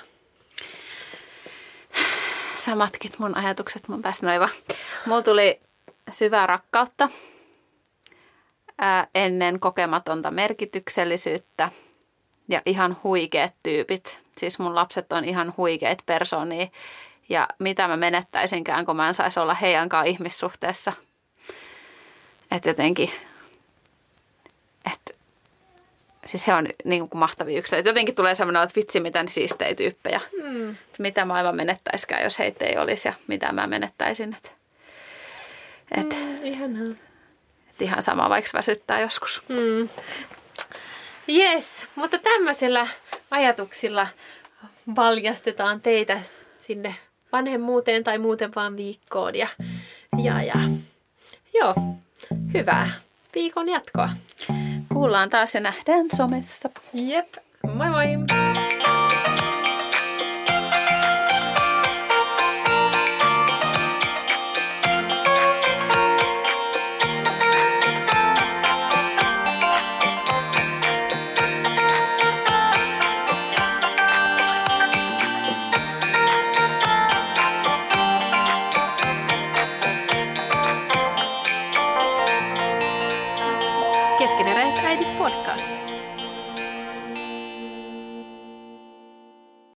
Sä 2.58 2.74
matkit 2.74 3.18
mun 3.18 3.36
ajatukset 3.36 3.88
mun 3.88 4.02
päästä 4.02 4.26
noiva. 4.26 4.48
Mulla 5.06 5.22
tuli 5.22 5.60
syvää 6.12 6.46
rakkautta 6.46 7.08
ää, 8.78 9.06
ennen 9.14 9.60
kokematonta 9.60 10.30
merkityksellisyyttä 10.30 11.70
ja 12.48 12.62
ihan 12.66 12.96
huikeat 13.04 13.54
tyypit. 13.62 14.18
Siis 14.38 14.58
mun 14.58 14.74
lapset 14.74 15.12
on 15.12 15.24
ihan 15.24 15.54
huikeat 15.56 15.98
persoonia 16.06 16.66
ja 17.30 17.48
mitä 17.58 17.88
mä 17.88 17.96
menettäisinkään, 17.96 18.86
kun 18.86 18.96
mä 18.96 19.08
en 19.08 19.14
saisi 19.14 19.40
olla 19.40 19.54
heidän 19.54 19.88
kanssa 19.88 20.10
ihmissuhteessa. 20.10 20.92
Että 22.50 22.68
jotenkin, 22.68 23.10
että 24.92 25.14
siis 26.26 26.46
he 26.46 26.54
on 26.54 26.66
niin 26.84 27.08
kuin 27.08 27.18
mahtavia 27.18 27.58
yksilöitä. 27.58 27.88
Jotenkin 27.88 28.14
tulee 28.14 28.34
semmoinen, 28.34 28.62
että 28.62 28.76
vitsi, 28.76 29.00
miten 29.00 29.28
siistejä 29.28 29.74
tyyppejä. 29.74 30.20
Mm. 30.42 30.76
Mitä 30.98 31.24
maailma 31.24 31.52
menettäisikään, 31.52 32.22
jos 32.22 32.38
heitä 32.38 32.64
ei 32.64 32.78
olisi 32.78 33.08
ja 33.08 33.14
mitä 33.26 33.52
mä 33.52 33.66
menettäisin. 33.66 34.36
Että, 34.36 34.50
et, 35.96 36.10
mm, 36.10 36.44
ihanaa. 36.46 36.94
Et 37.70 37.82
ihan 37.82 38.02
sama, 38.02 38.30
vaikka 38.30 38.50
väsyttää 38.54 39.00
joskus. 39.00 39.42
Mm. 39.48 39.88
Yes, 41.28 41.86
mutta 41.94 42.18
tämmöisillä 42.18 42.86
ajatuksilla 43.30 44.06
valjastetaan 44.96 45.80
teitä 45.80 46.20
sinne 46.56 46.94
vanhemmuuteen 47.32 48.04
tai 48.04 48.18
muuten 48.18 48.50
vaan 48.56 48.76
viikkoon. 48.76 49.34
Ja, 49.34 49.48
ja, 50.22 50.42
ja 50.42 50.54
joo, 51.54 51.74
hyvää 52.54 52.90
viikon 53.34 53.68
jatkoa. 53.68 54.10
Kuullaan 54.92 55.28
taas 55.28 55.54
ja 55.54 55.60
nähdään 55.60 56.06
somessa. 56.16 56.70
Jep, 56.94 57.34
moi 57.74 57.90
moi! 57.90 58.39